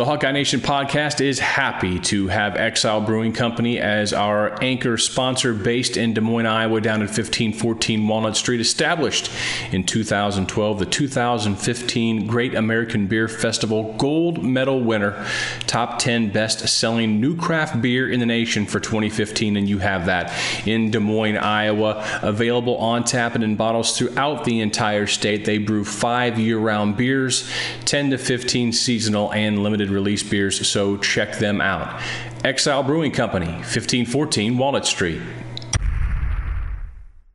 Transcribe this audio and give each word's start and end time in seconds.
The 0.00 0.06
Hawkeye 0.06 0.32
Nation 0.32 0.60
podcast 0.60 1.20
is 1.20 1.38
happy 1.40 1.98
to 1.98 2.28
have 2.28 2.56
Exile 2.56 3.02
Brewing 3.02 3.34
Company 3.34 3.78
as 3.78 4.14
our 4.14 4.58
anchor 4.64 4.96
sponsor 4.96 5.52
based 5.52 5.98
in 5.98 6.14
Des 6.14 6.22
Moines, 6.22 6.46
Iowa, 6.46 6.80
down 6.80 7.02
at 7.02 7.08
1514 7.08 8.08
Walnut 8.08 8.34
Street. 8.34 8.62
Established 8.62 9.30
in 9.72 9.84
2012, 9.84 10.78
the 10.78 10.86
2015 10.86 12.26
Great 12.26 12.54
American 12.54 13.08
Beer 13.08 13.28
Festival 13.28 13.94
gold 13.98 14.42
medal 14.42 14.82
winner, 14.82 15.22
top 15.66 15.98
10 15.98 16.32
best 16.32 16.66
selling 16.66 17.20
new 17.20 17.36
craft 17.36 17.82
beer 17.82 18.10
in 18.10 18.20
the 18.20 18.26
nation 18.26 18.64
for 18.64 18.80
2015, 18.80 19.54
and 19.58 19.68
you 19.68 19.80
have 19.80 20.06
that 20.06 20.32
in 20.66 20.90
Des 20.90 20.98
Moines, 20.98 21.36
Iowa. 21.36 22.02
Available 22.22 22.78
on 22.78 23.04
tap 23.04 23.34
and 23.34 23.44
in 23.44 23.54
bottles 23.54 23.98
throughout 23.98 24.44
the 24.44 24.60
entire 24.60 25.06
state. 25.06 25.44
They 25.44 25.58
brew 25.58 25.84
five 25.84 26.38
year 26.38 26.56
round 26.56 26.96
beers, 26.96 27.46
10 27.84 28.12
to 28.12 28.16
15 28.16 28.72
seasonal 28.72 29.30
and 29.34 29.62
limited 29.62 29.89
release 29.92 30.22
beers, 30.22 30.66
so 30.66 30.96
check 30.96 31.38
them 31.38 31.60
out. 31.60 32.00
Exile 32.44 32.82
Brewing 32.82 33.12
Company, 33.12 33.46
1514 33.46 34.56
Walnut 34.56 34.86
Street. 34.86 35.20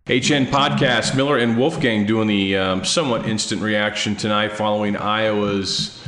HN 0.07 0.45
Podcast, 0.45 1.15
Miller 1.15 1.39
and 1.39 1.57
Wolfgang 1.57 2.05
doing 2.05 2.27
the 2.27 2.55
um, 2.57 2.85
somewhat 2.85 3.27
instant 3.27 3.63
reaction 3.63 4.15
tonight 4.15 4.51
following 4.51 4.95
Iowa's, 4.95 5.99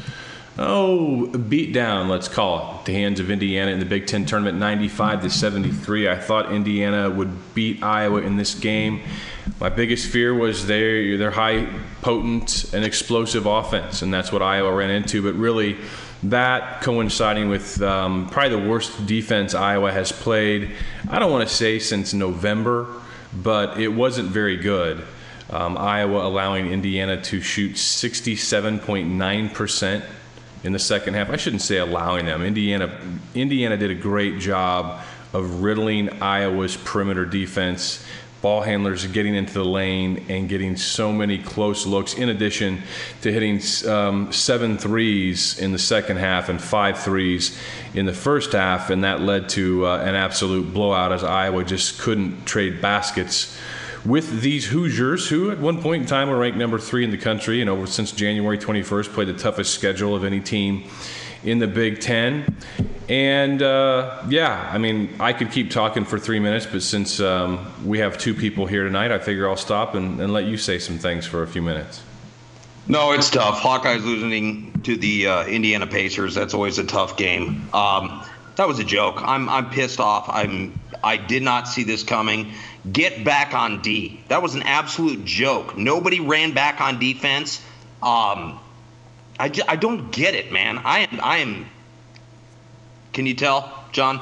oh, 0.60 1.28
beatdown, 1.34 2.08
let's 2.08 2.28
call 2.28 2.80
it, 2.80 2.86
the 2.86 2.94
hands 2.94 3.20
of 3.20 3.32
Indiana 3.32 3.72
in 3.72 3.80
the 3.80 3.86
Big 3.86 4.05
Ten 4.05 4.24
tournament, 4.24 4.60
95 4.60 5.24
to 5.24 5.30
73. 5.32 6.10
I 6.10 6.16
thought 6.16 6.52
Indiana 6.52 7.10
would 7.10 7.55
beat 7.55 7.82
Iowa 7.82 8.22
in 8.22 8.38
this 8.38 8.54
game. 8.54 9.02
My 9.60 9.70
biggest 9.70 10.12
fear 10.12 10.32
was 10.32 10.68
their, 10.68 11.18
their 11.18 11.32
high, 11.32 11.68
potent, 12.04 12.72
and 12.76 12.86
explosive 12.86 13.48
offense, 13.48 14.04
and 14.04 14.14
that's 14.14 14.32
what 14.32 14.44
Iowa 14.44 14.76
ran 14.76 14.91
into. 14.91 15.24
But 15.24 15.34
really, 15.34 15.76
that 16.23 16.81
coinciding 16.81 17.49
with 17.49 17.80
um, 17.81 18.30
probably 18.30 18.59
the 18.59 18.67
worst 18.67 19.05
defense 19.05 19.53
Iowa 19.53 19.91
has 19.91 20.12
played, 20.12 20.71
I 21.09 21.20
don't 21.20 21.32
want 21.32 21.48
to 21.48 21.54
say 21.54 21.77
since 21.79 22.13
November, 22.13 22.87
but 23.34 23.79
it 23.79 23.90
wasn't 23.90 24.29
very 24.29 24.57
good. 24.57 25.04
Um, 25.49 25.77
Iowa 25.77 26.27
allowing 26.27 26.71
Indiana 26.71 27.21
to 27.24 27.40
shoot 27.40 27.76
67.9% 27.76 30.04
in 30.63 30.74
the 30.74 30.79
second 30.79 31.13
half. 31.13 31.29
I 31.29 31.37
shouldn't 31.37 31.62
say 31.62 31.77
allowing 31.77 32.26
them. 32.26 32.43
Indiana, 32.43 32.99
Indiana 33.34 33.77
did 33.77 33.91
a 33.91 33.96
great 33.96 34.40
job 34.40 35.02
of 35.34 35.62
riddling 35.62 36.09
Iowa's 36.21 36.76
perimeter 36.76 37.26
defense 37.26 38.04
ball 38.41 38.62
handlers 38.62 39.05
getting 39.07 39.35
into 39.35 39.54
the 39.54 39.66
lane 39.66 40.26
and 40.30 40.48
getting 40.48 40.76
so 40.76 41.12
many 41.12 41.38
close 41.38 41.85
looks, 41.85 42.13
in 42.13 42.30
addition 42.30 42.82
to 43.21 43.32
hitting 43.32 43.60
um, 43.90 44.32
seven 44.32 44.77
threes 44.77 45.60
in 45.60 45.71
the 45.71 45.80
second 45.80 46.18
half 46.18 46.49
and 46.49 46.62
five 46.62 46.99
threes 46.99 47.58
in 47.93 48.05
the 48.05 48.13
first 48.13 48.54
half. 48.54 48.90
And 48.90 49.04
that 49.04 49.21
led 49.21 49.49
to 49.49 49.85
uh, 49.85 49.98
an 49.99 50.15
absolute 50.15 50.74
blowout 50.74 51.12
as 51.12 51.24
Iowa 51.24 51.63
just 51.63 51.99
couldn't 51.99 52.46
trade 52.46 52.82
baskets 52.82 53.58
with 54.05 54.41
these 54.41 54.65
Hoosiers, 54.65 55.27
who 55.27 55.52
at 55.52 55.60
one 55.60 55.82
point 55.82 56.04
in 56.04 56.08
time 56.08 56.30
were 56.30 56.38
ranked 56.38 56.58
number 56.58 56.80
three 56.80 57.04
in 57.04 57.12
the 57.12 57.18
country, 57.18 57.62
and 57.62 57.70
over 57.70 57.85
since 57.85 58.12
January 58.12 58.58
21st 58.58 59.10
played 59.10 59.27
the 59.27 59.34
toughest 59.34 59.74
schedule 59.74 60.15
of 60.15 60.24
any 60.24 60.40
team 60.40 60.84
in 61.48 61.59
the 61.59 61.67
Big 61.67 62.01
Ten. 62.01 62.57
And 63.09 63.62
uh, 63.62 64.22
yeah, 64.28 64.69
I 64.72 64.78
mean, 64.78 65.16
I 65.19 65.31
could 65.31 65.51
keep 65.51 65.72
talking 65.72 66.03
for 66.03 66.19
three 66.19 66.40
minutes, 66.40 66.66
but 66.66 66.84
since 66.84 67.22
um, 67.22 67.66
we 67.85 68.00
have 68.00 68.17
two 68.17 68.34
people 68.34 68.66
here 68.66 68.84
tonight, 68.84 69.12
I 69.12 69.17
figure 69.17 69.47
I'll 69.47 69.56
stop 69.56 69.95
and, 69.95 70.19
and, 70.19 70.34
let 70.34 70.44
you 70.44 70.57
say 70.57 70.78
some 70.78 70.97
things 70.97 71.25
for 71.25 71.41
a 71.41 71.47
few 71.47 71.62
minutes. 71.62 72.03
No, 72.90 73.13
it's 73.13 73.29
tough. 73.29 73.59
Hawkeyes 73.62 74.03
losing 74.03 74.73
to 74.81 74.97
the 74.97 75.28
uh, 75.28 75.45
Indiana 75.45 75.88
Pacers. 75.88 76.35
That's 76.35 76.53
always 76.53 76.79
a 76.79 76.84
tough 76.84 77.16
game. 77.16 77.69
Um, 77.73 78.25
that 78.57 78.68
was 78.68 78.79
a 78.79 78.84
joke. 78.84 79.22
I'm 79.22 79.47
I'm 79.50 79.69
pissed 79.69 80.00
off. 80.00 80.28
I'm 80.29 80.78
I 81.03 81.16
did 81.16 81.44
not 81.44 81.68
see 81.68 81.84
this 81.84 82.03
coming. 82.03 82.51
Get 82.91 83.23
back 83.23 83.53
on 83.53 83.81
D. 83.81 84.22
That 84.29 84.41
was 84.41 84.56
an 84.56 84.63
absolute 84.63 85.25
joke. 85.25 85.78
Nobody 85.78 86.19
ran 86.19 86.53
back 86.53 86.81
on 86.81 87.00
defense. 87.00 87.62
Um, 88.02 88.59
I, 89.40 89.52
I 89.68 89.75
don't 89.75 90.12
get 90.12 90.36
it, 90.36 90.52
man. 90.52 90.80
I 90.80 91.00
am 91.00 91.20
I 91.22 91.38
am. 91.38 91.66
Can 93.14 93.25
you 93.25 93.34
tell, 93.34 93.86
John? 93.92 94.20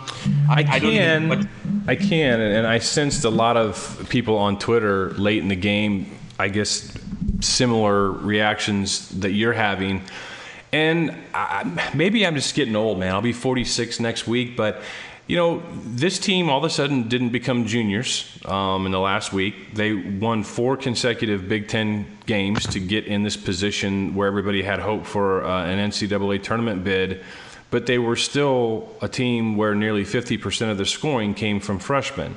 I, 0.50 0.66
I 0.68 0.80
can. 0.80 1.32
I, 1.32 1.92
I 1.92 1.96
can, 1.96 2.40
and 2.40 2.66
I 2.66 2.80
sensed 2.80 3.26
a 3.26 3.30
lot 3.30 3.58
of 3.58 4.08
people 4.10 4.38
on 4.38 4.58
Twitter 4.58 5.12
late 5.12 5.42
in 5.42 5.50
the 5.50 5.56
game. 5.56 6.18
I 6.40 6.50
guess 6.50 6.98
similar 7.42 8.12
reactions 8.12 9.10
that 9.20 9.32
you're 9.32 9.54
having. 9.54 10.02
And 10.72 11.16
I, 11.34 11.92
maybe 11.94 12.26
I'm 12.26 12.36
just 12.36 12.56
getting 12.56 12.76
old, 12.76 13.00
man. 13.00 13.14
I'll 13.14 13.22
be 13.22 13.34
46 13.34 14.00
next 14.00 14.28
week, 14.28 14.58
but 14.58 14.82
you 15.28 15.36
know, 15.36 15.64
this 15.86 16.20
team 16.20 16.50
all 16.50 16.60
of 16.60 16.64
a 16.64 16.70
sudden 16.70 17.08
didn't 17.08 17.30
become 17.30 17.66
juniors 17.66 18.40
um, 18.46 18.86
in 18.86 18.92
the 18.92 19.00
last 19.00 19.34
week. 19.34 19.74
They 19.74 19.94
won 19.94 20.44
four 20.44 20.78
consecutive 20.78 21.50
Big 21.50 21.68
Ten 21.68 22.06
games 22.26 22.68
to 22.68 22.80
get 22.80 23.06
in 23.06 23.24
this 23.24 23.38
position 23.38 24.14
where 24.14 24.28
everybody 24.28 24.62
had 24.62 24.80
hope 24.80 25.06
for 25.06 25.44
uh, 25.44 25.66
an 25.66 25.90
NCAA 25.90 26.44
tournament 26.44 26.84
bid 26.84 27.24
but 27.72 27.88
they 27.88 27.98
were 27.98 28.16
still 28.16 28.88
a 29.02 29.08
team 29.10 29.58
where 29.58 29.76
nearly 29.76 30.04
50% 30.04 30.72
of 30.72 30.78
the 30.78 30.86
scoring 30.86 31.34
came 31.34 31.60
from 31.60 31.78
freshmen. 31.78 32.34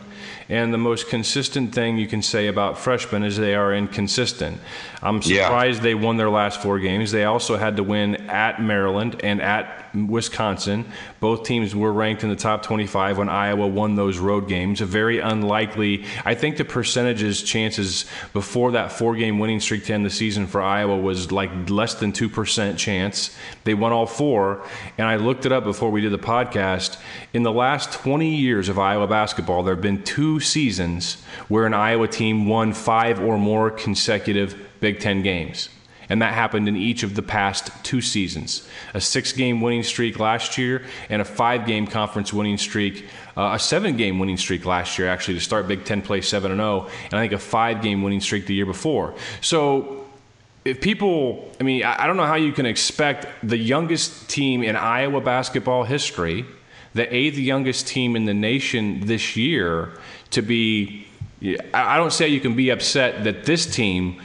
And 0.49 0.73
the 0.73 0.79
most 0.79 1.09
consistent 1.09 1.75
thing 1.75 1.99
you 1.99 2.07
can 2.07 2.23
say 2.23 2.47
about 2.47 2.79
freshmen 2.79 3.23
is 3.23 3.37
they 3.37 3.55
are 3.55 3.75
inconsistent. 3.75 4.59
I'm 5.03 5.21
surprised 5.21 5.79
yeah. 5.79 5.83
they 5.83 5.95
won 5.95 6.17
their 6.17 6.31
last 6.31 6.63
four 6.63 6.79
games. 6.79 7.13
They 7.13 7.25
also 7.25 7.57
had 7.57 7.77
to 7.77 7.83
win 7.83 8.17
at 8.31 8.61
Maryland 8.61 9.21
and 9.23 9.43
at 9.43 9.95
Wisconsin. 9.95 10.87
Both 11.21 11.45
teams 11.45 11.75
were 11.75 11.93
ranked 11.93 12.23
in 12.23 12.31
the 12.31 12.37
top 12.37 12.63
25 12.63 13.19
when 13.19 13.29
Iowa 13.29 13.67
won 13.67 13.95
those 13.95 14.19
road 14.19 14.49
games. 14.49 14.81
A 14.81 14.87
very 14.87 15.19
unlikely, 15.19 16.05
I 16.25 16.35
think 16.35 16.57
the 16.57 16.65
percentages 16.65 17.43
chances 17.43 18.07
before 18.33 18.73
that 18.73 18.91
four 18.93 19.17
game 19.17 19.39
winning 19.39 19.61
streak 19.61 19.85
to 19.85 19.95
end 19.95 20.05
the 20.05 20.11
season 20.11 20.47
for 20.47 20.63
Iowa 20.63 20.97
was 20.97 21.31
like 21.31 21.71
less 21.71 21.95
than 21.95 22.13
2% 22.13 22.77
chance. 22.77 23.37
They 23.65 23.75
won 23.75 23.93
all 23.93 24.07
four. 24.07 24.65
And 24.97 25.07
I 25.07 25.17
looked 25.17 25.47
it 25.47 25.53
up 25.53 25.65
before 25.65 25.91
we 25.91 26.01
did 26.01 26.13
the 26.13 26.19
podcast. 26.19 26.99
In 27.33 27.43
the 27.43 27.53
last 27.53 27.93
20 27.93 28.35
years 28.35 28.69
of 28.69 28.79
Iowa 28.79 29.07
basketball, 29.07 29.63
there 29.63 29.75
have 29.75 29.83
been 29.83 30.03
two 30.03 30.38
seasons 30.41 31.23
where 31.49 31.67
an 31.67 31.75
Iowa 31.75 32.09
team 32.09 32.47
won 32.47 32.73
five 32.73 33.21
or 33.21 33.39
more 33.39 33.71
consecutive 33.71 34.57
Big 34.81 35.01
Ten 35.01 35.23
games. 35.23 35.69
And 36.11 36.23
that 36.23 36.33
happened 36.33 36.69
in 36.69 36.77
each 36.77 37.03
of 37.03 37.15
the 37.15 37.23
past 37.23 37.71
two 37.85 38.01
seasons. 38.01 38.67
A 38.95 39.01
six 39.01 39.33
game 39.33 39.61
winning 39.61 39.83
streak 39.83 40.19
last 40.19 40.57
year, 40.57 40.85
and 41.11 41.21
a 41.21 41.25
five 41.25 41.67
game 41.67 41.87
conference 41.87 42.33
winning 42.33 42.57
streak, 42.57 43.05
uh, 43.37 43.51
a 43.55 43.59
seven 43.59 43.97
game 43.97 44.19
winning 44.19 44.39
streak 44.39 44.65
last 44.65 44.99
year, 44.99 45.09
actually, 45.09 45.35
to 45.35 45.41
start 45.41 45.69
Big 45.69 45.85
Ten 45.85 46.01
play 46.01 46.23
7 46.23 46.51
0, 46.51 46.89
and 47.05 47.15
I 47.15 47.23
think 47.23 47.33
a 47.33 47.39
five 47.39 47.83
game 47.83 48.03
winning 48.03 48.21
streak 48.21 48.47
the 48.47 48.55
year 48.55 48.67
before. 48.67 49.15
So 49.43 50.07
if 50.65 50.81
people, 50.81 51.51
I 51.61 51.65
mean, 51.65 51.85
I 51.85 52.07
don't 52.07 52.17
know 52.17 52.27
how 52.27 52.35
you 52.35 52.53
can 52.53 52.67
expect 52.67 53.27
the 53.43 53.57
youngest 53.57 54.29
team 54.29 54.63
in 54.63 54.77
Iowa 54.77 55.21
basketball 55.21 55.85
history, 55.85 56.47
the 56.95 57.15
eighth 57.15 57.39
youngest 57.39 57.87
team 57.87 58.17
in 58.17 58.25
the 58.25 58.35
nation 58.35 59.01
this 59.07 59.37
year, 59.37 59.99
to 60.31 60.43
be. 60.43 61.07
I 61.73 61.97
don't 61.97 62.13
say 62.13 62.29
you 62.29 62.41
can 62.41 62.57
be 62.57 62.71
upset 62.71 63.23
that 63.25 63.45
this 63.45 63.65
team 63.65 64.21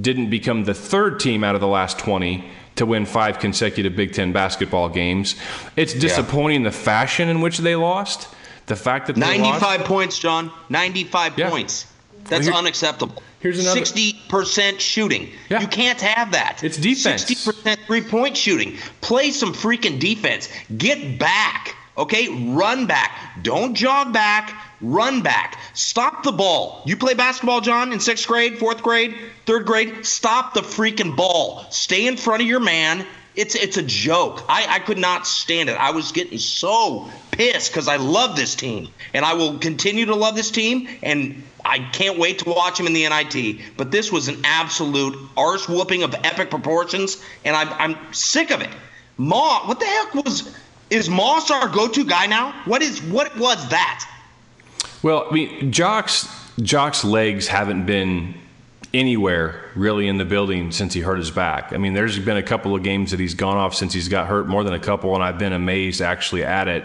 didn't 0.00 0.30
become 0.30 0.64
the 0.64 0.74
third 0.74 1.18
team 1.18 1.42
out 1.42 1.56
of 1.56 1.60
the 1.60 1.66
last 1.66 1.98
20 1.98 2.44
to 2.76 2.86
win 2.86 3.04
five 3.04 3.38
consecutive 3.38 3.96
Big 3.96 4.12
Ten 4.12 4.32
basketball 4.32 4.88
games. 4.88 5.34
It's 5.76 5.92
disappointing 5.92 6.62
yeah. 6.62 6.70
the 6.70 6.76
fashion 6.76 7.28
in 7.28 7.40
which 7.40 7.58
they 7.58 7.76
lost. 7.76 8.28
The 8.66 8.76
fact 8.76 9.08
that 9.08 9.16
95 9.16 9.62
lost. 9.62 9.84
points, 9.84 10.18
John. 10.18 10.50
95 10.70 11.38
yeah. 11.38 11.50
points. 11.50 11.86
That's 12.24 12.46
well, 12.46 12.54
here, 12.54 12.58
unacceptable. 12.58 13.22
Here's 13.40 13.58
another 13.58 13.80
60% 13.80 14.78
shooting. 14.78 15.30
Yeah. 15.48 15.60
You 15.60 15.66
can't 15.66 16.00
have 16.00 16.32
that. 16.32 16.62
It's 16.62 16.76
defense. 16.76 17.24
60% 17.24 17.76
three-point 17.86 18.36
shooting. 18.36 18.76
Play 19.00 19.32
some 19.32 19.52
freaking 19.52 19.98
defense. 19.98 20.48
Get 20.76 21.18
back. 21.18 21.74
Okay? 21.98 22.28
Run 22.52 22.86
back. 22.86 23.42
Don't 23.42 23.74
jog 23.74 24.12
back. 24.12 24.54
Run 24.82 25.22
back. 25.22 25.60
Stop 25.74 26.24
the 26.24 26.32
ball. 26.32 26.82
You 26.84 26.96
play 26.96 27.14
basketball, 27.14 27.60
John, 27.60 27.92
in 27.92 28.00
sixth 28.00 28.26
grade, 28.26 28.58
fourth 28.58 28.82
grade, 28.82 29.14
third 29.46 29.64
grade? 29.64 30.04
Stop 30.04 30.54
the 30.54 30.60
freaking 30.60 31.14
ball. 31.14 31.64
Stay 31.70 32.08
in 32.08 32.16
front 32.16 32.42
of 32.42 32.48
your 32.48 32.60
man. 32.60 33.06
It's 33.34 33.54
it's 33.54 33.76
a 33.76 33.82
joke. 33.82 34.44
I, 34.48 34.66
I 34.68 34.78
could 34.80 34.98
not 34.98 35.26
stand 35.26 35.70
it. 35.70 35.76
I 35.78 35.92
was 35.92 36.12
getting 36.12 36.36
so 36.36 37.08
pissed 37.30 37.70
because 37.70 37.88
I 37.88 37.96
love 37.96 38.36
this 38.36 38.54
team. 38.56 38.88
And 39.14 39.24
I 39.24 39.34
will 39.34 39.58
continue 39.58 40.06
to 40.06 40.16
love 40.16 40.34
this 40.34 40.50
team. 40.50 40.88
And 41.02 41.42
I 41.64 41.78
can't 41.78 42.18
wait 42.18 42.40
to 42.40 42.50
watch 42.50 42.78
him 42.78 42.86
in 42.86 42.92
the 42.92 43.08
NIT. 43.08 43.76
But 43.76 43.90
this 43.90 44.10
was 44.10 44.28
an 44.28 44.40
absolute 44.44 45.16
arse 45.36 45.68
whooping 45.68 46.02
of 46.02 46.14
epic 46.24 46.50
proportions. 46.50 47.22
And 47.44 47.56
I'm, 47.56 47.68
I'm 47.74 48.12
sick 48.12 48.50
of 48.50 48.60
it. 48.60 48.70
Ma, 49.16 49.64
what 49.66 49.78
the 49.78 49.86
heck 49.86 50.14
was. 50.14 50.54
Is 50.90 51.08
Moss 51.08 51.50
our 51.50 51.68
go 51.68 51.88
to 51.88 52.04
guy 52.04 52.26
now? 52.26 52.52
What 52.66 52.82
is 52.82 53.02
what 53.02 53.38
was 53.38 53.68
that? 53.70 54.06
Well, 55.02 55.26
I 55.28 55.34
mean, 55.34 55.72
Jok's 55.72 56.28
Jok's 56.60 57.04
legs 57.04 57.48
haven't 57.48 57.86
been 57.86 58.34
anywhere 58.94 59.70
really 59.74 60.06
in 60.06 60.18
the 60.18 60.24
building 60.24 60.70
since 60.70 60.92
he 60.92 61.00
hurt 61.00 61.16
his 61.16 61.30
back. 61.30 61.72
I 61.72 61.78
mean, 61.78 61.94
there's 61.94 62.18
been 62.18 62.36
a 62.36 62.42
couple 62.42 62.74
of 62.74 62.82
games 62.82 63.10
that 63.10 63.18
he's 63.18 63.34
gone 63.34 63.56
off 63.56 63.74
since 63.74 63.94
he's 63.94 64.08
got 64.08 64.28
hurt, 64.28 64.46
more 64.46 64.62
than 64.64 64.74
a 64.74 64.78
couple, 64.78 65.14
and 65.14 65.24
I've 65.24 65.38
been 65.38 65.54
amazed 65.54 66.02
actually 66.02 66.44
at 66.44 66.68
it 66.68 66.84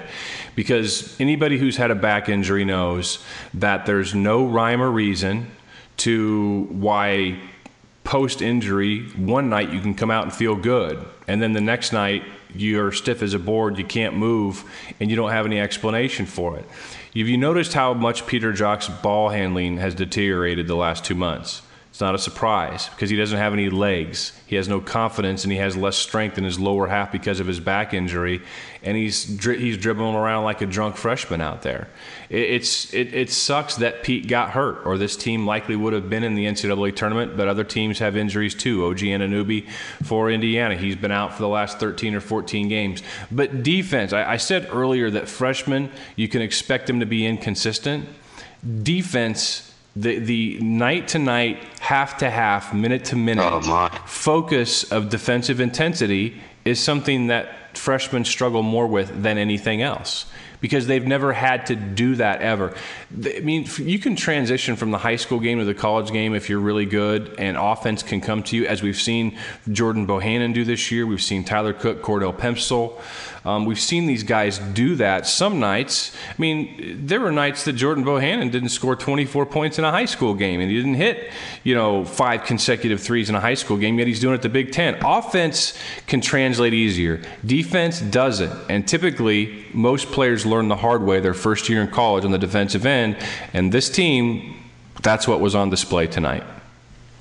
because 0.56 1.20
anybody 1.20 1.58
who's 1.58 1.76
had 1.76 1.92
a 1.92 1.96
back 1.96 2.30
injury 2.30 2.64
knows 2.64 3.24
that 3.56 3.86
there's 3.86 4.16
no 4.16 4.46
rhyme 4.46 4.82
or 4.82 4.90
reason 4.90 5.52
to 5.98 6.64
why 6.72 7.38
post 8.04 8.42
injury 8.42 9.04
one 9.18 9.50
night 9.50 9.72
you 9.74 9.82
can 9.82 9.94
come 9.94 10.10
out 10.10 10.24
and 10.24 10.34
feel 10.34 10.56
good 10.56 11.06
and 11.28 11.42
then 11.42 11.52
the 11.52 11.60
next 11.60 11.92
night 11.92 12.24
you're 12.56 12.94
stiff 12.94 13.22
as 13.22 13.34
a 13.34 13.40
board 13.40 13.78
you 13.78 13.84
can't 13.84 14.16
move 14.16 14.64
and 15.02 15.10
you 15.10 15.18
don't 15.18 15.32
have 15.32 15.46
any 15.46 15.60
explanation 15.60 16.26
for 16.26 16.58
it 16.58 16.66
have 17.16 17.28
you 17.28 17.38
noticed 17.38 17.74
how 17.74 17.94
much 17.94 18.26
peter 18.28 18.54
jok's 18.54 18.88
ball 18.88 19.30
handling 19.30 19.78
has 19.78 19.96
deteriorated 19.96 20.68
the 20.68 20.76
last 20.76 21.04
two 21.04 21.16
months 21.16 21.62
it's 21.98 22.02
not 22.04 22.14
a 22.14 22.20
surprise 22.20 22.90
because 22.90 23.10
he 23.10 23.16
doesn't 23.16 23.40
have 23.40 23.54
any 23.54 23.72
legs. 23.72 24.32
He 24.46 24.56
has 24.56 24.68
no 24.68 24.80
confidence 24.80 25.44
and 25.44 25.52
he 25.52 25.58
has 25.58 25.76
less 25.76 25.98
strength 25.98 26.38
in 26.38 26.44
his 26.44 26.60
lower 26.60 26.86
half 26.86 27.12
because 27.12 27.40
of 27.40 27.48
his 27.48 27.60
back 27.60 27.92
injury. 27.92 28.44
And 28.84 28.96
he's, 28.96 29.44
he's 29.44 29.80
dribbling 29.80 30.14
around 30.14 30.44
like 30.44 30.62
a 30.62 30.68
drunk 30.68 30.96
freshman 30.96 31.42
out 31.42 31.64
there. 31.64 31.88
It, 32.30 32.52
it's, 32.52 32.94
it, 32.94 33.16
it 33.16 33.32
sucks 33.32 33.78
that 33.78 34.04
Pete 34.04 34.28
got 34.28 34.52
hurt, 34.52 34.86
or 34.86 35.00
this 35.00 35.18
team 35.18 35.48
likely 35.48 35.76
would 35.76 35.94
have 35.94 36.08
been 36.08 36.24
in 36.24 36.36
the 36.36 36.46
NCAA 36.46 36.96
tournament, 36.96 37.36
but 37.36 37.48
other 37.48 37.64
teams 37.64 37.98
have 37.98 38.16
injuries 38.16 38.54
too. 38.54 38.86
OG 38.86 39.00
Anunoby 39.00 39.68
for 40.04 40.30
Indiana, 40.30 40.76
he's 40.76 40.96
been 40.96 41.12
out 41.12 41.34
for 41.34 41.42
the 41.42 41.50
last 41.50 41.80
13 41.80 42.14
or 42.14 42.22
14 42.22 42.70
games. 42.70 43.02
But 43.32 43.64
defense, 43.64 44.14
I, 44.14 44.34
I 44.34 44.38
said 44.38 44.68
earlier 44.72 45.10
that 45.10 45.28
freshmen, 45.28 45.90
you 46.16 46.28
can 46.28 46.44
expect 46.44 46.86
them 46.86 47.00
to 47.00 47.08
be 47.08 47.26
inconsistent. 47.26 48.08
Defense, 48.84 49.74
the 49.96 50.20
the 50.20 50.60
night 50.60 51.08
to 51.10 51.20
night, 51.20 51.58
half 51.88 52.18
to 52.18 52.30
half, 52.30 52.74
minute 52.74 53.06
to 53.06 53.16
minute 53.16 53.46
oh 53.46 53.90
focus 54.06 54.92
of 54.92 55.08
defensive 55.08 55.62
intensity 55.62 56.42
is 56.66 56.84
something 56.84 57.28
that 57.28 57.67
freshmen 57.78 58.26
struggle 58.26 58.64
more 58.64 58.88
with 58.88 59.24
than 59.24 59.38
anything 59.38 59.82
else 59.82 60.26
because 60.60 60.88
they've 60.88 61.06
never 61.06 61.34
had 61.34 61.68
to 61.68 61.76
do 61.76 62.16
that 62.16 62.42
ever. 62.42 62.74
I 63.14 63.40
mean, 63.42 63.68
you 63.78 64.00
can 64.00 64.16
transition 64.16 64.76
from 64.76 64.92
the 64.92 64.98
high 64.98 65.16
school 65.16 65.40
game 65.40 65.60
to 65.60 65.66
the 65.66 65.74
college 65.74 66.12
game 66.12 66.34
if 66.34 66.50
you're 66.50 66.60
really 66.60 66.86
good, 66.86 67.36
and 67.38 67.58
offense 67.58 68.04
can 68.04 68.22
come 68.22 68.44
to 68.44 68.56
you, 68.56 68.66
as 68.66 68.82
we've 68.82 69.00
seen 69.00 69.38
Jordan 69.72 70.08
Bohannon 70.08 70.54
do 70.54 70.64
this 70.64 70.92
year. 70.92 71.06
We've 71.06 71.22
seen 71.22 71.44
Tyler 71.44 71.74
Cook, 71.74 72.02
Cordell 72.02 72.36
Pemsl. 72.36 73.00
Um, 73.46 73.64
we've 73.64 73.80
seen 73.80 74.08
these 74.08 74.24
guys 74.24 74.60
do 74.60 74.96
that. 74.96 75.26
Some 75.26 75.62
nights, 75.62 76.14
I 76.30 76.42
mean, 76.42 77.06
there 77.06 77.22
were 77.22 77.32
nights 77.32 77.64
that 77.64 77.74
Jordan 77.74 78.04
Bohannon 78.04 78.52
didn't 78.52 78.70
score 78.70 78.96
24 78.96 79.46
points 79.46 79.80
in 79.80 79.86
a 79.86 79.92
high 79.92 80.06
school 80.06 80.34
game, 80.34 80.60
and 80.60 80.70
he 80.70 80.76
didn't 80.76 80.96
hit, 80.96 81.32
you 81.64 81.74
know, 81.74 82.04
five 82.04 82.44
consecutive 82.44 83.00
threes 83.00 83.30
in 83.30 83.36
a 83.36 83.40
high 83.40 83.54
school 83.54 83.78
game. 83.78 83.98
Yet 84.00 84.08
he's 84.08 84.20
doing 84.20 84.36
it 84.36 84.42
the 84.42 84.50
Big 84.50 84.74
Ten. 84.74 84.98
Offense 85.02 85.78
can 86.08 86.20
translate 86.20 86.74
easier. 86.74 87.22
Defense 87.46 87.67
doesn't, 88.12 88.54
and 88.70 88.88
typically 88.88 89.66
most 89.74 90.12
players 90.12 90.46
learn 90.46 90.68
the 90.68 90.76
hard 90.76 91.04
way 91.04 91.20
their 91.20 91.34
first 91.34 91.70
year 91.70 91.82
in 91.82 91.88
college 91.90 92.26
on 92.26 92.32
the 92.32 92.38
defensive 92.38 92.86
end. 92.86 93.18
And 93.54 93.72
this 93.72 93.90
team, 93.90 94.56
that's 95.02 95.28
what 95.28 95.40
was 95.40 95.56
on 95.56 95.70
display 95.70 96.08
tonight. 96.08 96.44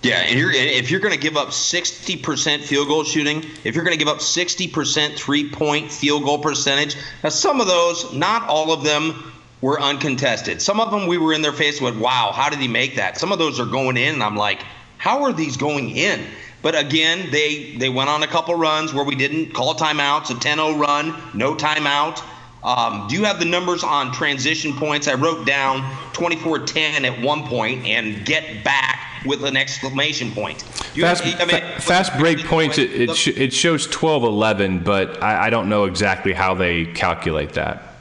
Yeah, 0.03 0.19
and 0.19 0.39
you're, 0.39 0.53
if 0.53 0.91
you're 0.91 1.01
going 1.01 1.15
to 1.15 1.21
give 1.21 1.37
up 1.37 1.49
60% 1.49 2.61
field 2.61 2.89
goal 2.89 3.03
shooting, 3.03 3.45
if 3.65 3.75
you're 3.75 3.85
going 3.85 3.99
to 3.99 4.05
give 4.05 4.13
up 4.13 4.19
60% 4.19 5.17
three 5.17 5.51
point 5.51 5.91
field 5.91 6.25
goal 6.25 6.39
percentage, 6.39 6.97
now 7.25 7.31
some 7.31 7.61
of 7.61 7.67
those, 7.67 8.13
not 8.13 8.47
all 8.49 8.73
of 8.73 8.85
them, 8.85 9.33
were 9.61 9.81
uncontested. 9.81 10.61
Some 10.63 10.81
of 10.81 10.91
them 10.91 11.07
we 11.07 11.19
were 11.19 11.33
in 11.33 11.43
their 11.43 11.53
face 11.53 11.81
with, 11.81 11.99
wow, 11.99 12.31
how 12.33 12.51
did 12.51 12.61
he 12.61 12.69
make 12.69 12.97
that? 12.97 13.19
Some 13.19 13.33
of 13.33 13.39
those 13.39 13.59
are 13.59 13.67
going 13.67 13.97
in, 13.97 14.15
and 14.15 14.23
I'm 14.23 14.37
like, 14.37 14.63
how 14.99 15.25
are 15.25 15.33
these 15.33 15.57
going 15.57 15.91
in? 15.91 16.25
But 16.63 16.79
again, 16.79 17.31
they 17.31 17.77
they 17.77 17.89
went 17.89 18.11
on 18.11 18.23
a 18.23 18.27
couple 18.27 18.55
runs 18.55 18.93
where 18.93 19.05
we 19.05 19.15
didn't 19.15 19.53
call 19.53 19.75
timeouts, 19.75 20.31
a 20.31 20.35
10-0 20.35 20.79
run, 20.79 21.15
no 21.35 21.55
timeout. 21.55 22.23
Um, 22.65 23.07
do 23.07 23.15
you 23.15 23.25
have 23.25 23.39
the 23.39 23.45
numbers 23.45 23.85
on 23.85 24.11
transition 24.11 24.73
points? 24.73 25.07
I 25.07 25.15
wrote 25.15 25.47
down 25.47 25.83
24-10 26.15 27.05
at 27.05 27.23
one 27.23 27.45
point 27.45 27.87
and 27.87 28.27
get 28.27 28.65
back 28.65 29.23
with 29.25 29.45
an 29.45 29.57
exclamation 29.57 30.33
point. 30.33 30.65
You, 30.95 31.03
fast, 31.03 31.23
I 31.25 31.45
mean, 31.45 31.81
fast 31.81 32.19
break 32.19 32.45
points, 32.45 32.79
it, 32.79 32.91
it, 32.93 33.15
sh- 33.15 33.29
it 33.29 33.53
shows 33.53 33.87
12 33.87 34.25
11, 34.25 34.81
but 34.81 35.23
I, 35.23 35.47
I 35.47 35.51
don't 35.51 35.69
know 35.69 35.85
exactly 35.85 36.33
how 36.33 36.55
they 36.55 36.87
calculate 36.87 37.53
that. 37.53 37.95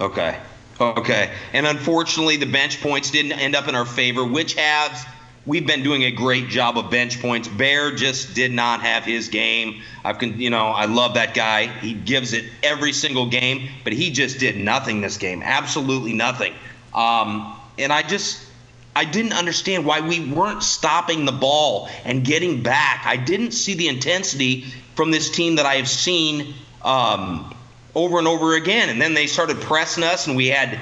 Okay. 0.00 0.38
Okay. 0.80 1.30
And 1.52 1.66
unfortunately, 1.66 2.36
the 2.36 2.46
bench 2.46 2.80
points 2.80 3.10
didn't 3.10 3.32
end 3.32 3.56
up 3.56 3.68
in 3.68 3.74
our 3.74 3.84
favor, 3.84 4.24
which 4.24 4.54
has 4.54 5.04
we've 5.48 5.66
been 5.66 5.82
doing 5.82 6.04
a 6.04 6.10
great 6.10 6.48
job 6.48 6.76
of 6.76 6.90
bench 6.90 7.20
points. 7.20 7.48
Baer 7.48 7.90
just 7.90 8.34
did 8.34 8.52
not 8.52 8.82
have 8.82 9.04
his 9.04 9.28
game. 9.28 9.82
I've 10.04 10.22
you 10.22 10.50
know, 10.50 10.66
I 10.66 10.84
love 10.84 11.14
that 11.14 11.32
guy. 11.32 11.66
He 11.66 11.94
gives 11.94 12.34
it 12.34 12.44
every 12.62 12.92
single 12.92 13.26
game, 13.26 13.70
but 13.82 13.94
he 13.94 14.10
just 14.10 14.38
did 14.38 14.58
nothing 14.58 15.00
this 15.00 15.16
game. 15.16 15.42
Absolutely 15.42 16.12
nothing. 16.12 16.52
Um, 16.94 17.56
and 17.78 17.92
I 17.92 18.02
just 18.02 18.44
I 18.94 19.06
didn't 19.06 19.32
understand 19.32 19.86
why 19.86 20.00
we 20.00 20.20
weren't 20.20 20.62
stopping 20.62 21.24
the 21.24 21.32
ball 21.32 21.88
and 22.04 22.24
getting 22.24 22.62
back. 22.62 23.04
I 23.06 23.16
didn't 23.16 23.52
see 23.52 23.74
the 23.74 23.88
intensity 23.88 24.66
from 24.96 25.10
this 25.10 25.30
team 25.30 25.56
that 25.56 25.66
I 25.66 25.76
have 25.76 25.88
seen 25.88 26.54
um, 26.82 27.54
over 27.94 28.18
and 28.18 28.28
over 28.28 28.54
again. 28.54 28.90
And 28.90 29.00
then 29.00 29.14
they 29.14 29.26
started 29.26 29.60
pressing 29.62 30.04
us, 30.04 30.26
and 30.26 30.36
we 30.36 30.48
had 30.48 30.78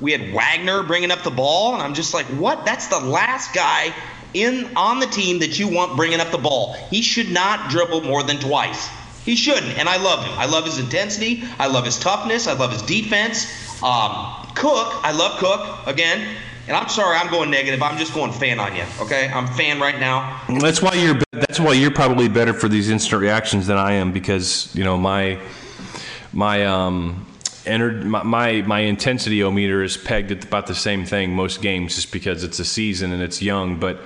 we 0.00 0.12
had 0.12 0.32
Wagner 0.32 0.82
bringing 0.82 1.10
up 1.10 1.22
the 1.22 1.30
ball, 1.30 1.74
and 1.74 1.82
I'm 1.82 1.94
just 1.94 2.14
like, 2.14 2.26
what? 2.26 2.64
That's 2.64 2.86
the 2.88 3.00
last 3.00 3.54
guy 3.54 3.92
in 4.34 4.70
on 4.76 5.00
the 5.00 5.06
team 5.06 5.40
that 5.40 5.58
you 5.58 5.68
want 5.68 5.96
bringing 5.96 6.20
up 6.20 6.30
the 6.30 6.38
ball. 6.38 6.74
He 6.90 7.02
should 7.02 7.30
not 7.30 7.70
dribble 7.70 8.02
more 8.02 8.22
than 8.22 8.38
twice. 8.38 8.88
He 9.24 9.36
shouldn't, 9.36 9.76
and 9.78 9.88
I 9.88 9.96
love 10.02 10.24
him. 10.24 10.32
I 10.38 10.46
love 10.46 10.64
his 10.64 10.78
intensity. 10.78 11.42
I 11.58 11.66
love 11.66 11.84
his 11.84 11.98
toughness. 11.98 12.46
I 12.46 12.54
love 12.54 12.72
his 12.72 12.82
defense. 12.82 13.44
Um, 13.82 14.34
Cook, 14.54 15.00
I 15.04 15.12
love 15.12 15.38
Cook. 15.38 15.86
Again, 15.86 16.36
and 16.66 16.76
I'm 16.76 16.88
sorry, 16.88 17.16
I'm 17.16 17.30
going 17.30 17.50
negative. 17.50 17.82
I'm 17.82 17.98
just 17.98 18.14
going 18.14 18.32
fan 18.32 18.58
on 18.60 18.74
you. 18.74 18.84
Okay, 19.00 19.28
I'm 19.28 19.46
fan 19.46 19.80
right 19.80 19.98
now. 19.98 20.40
That's 20.60 20.80
why 20.80 20.94
you're. 20.94 21.18
That's 21.32 21.60
why 21.60 21.72
you're 21.72 21.90
probably 21.90 22.28
better 22.28 22.52
for 22.52 22.68
these 22.68 22.90
instant 22.90 23.20
reactions 23.20 23.66
than 23.66 23.76
I 23.76 23.92
am 23.92 24.12
because 24.12 24.74
you 24.74 24.84
know 24.84 24.96
my 24.96 25.38
my 26.32 26.64
um 26.64 27.26
ener- 27.68 28.02
my, 28.04 28.22
my 28.22 28.62
my 28.62 28.80
intensity 28.80 29.48
meter 29.50 29.82
is 29.82 29.96
pegged 29.96 30.32
at 30.32 30.44
about 30.44 30.66
the 30.66 30.74
same 30.74 31.04
thing 31.04 31.34
most 31.34 31.62
games 31.62 31.94
just 31.94 32.12
because 32.12 32.44
it's 32.44 32.58
a 32.58 32.64
season 32.64 33.12
and 33.12 33.22
it's 33.22 33.40
young. 33.42 33.78
But 33.78 34.00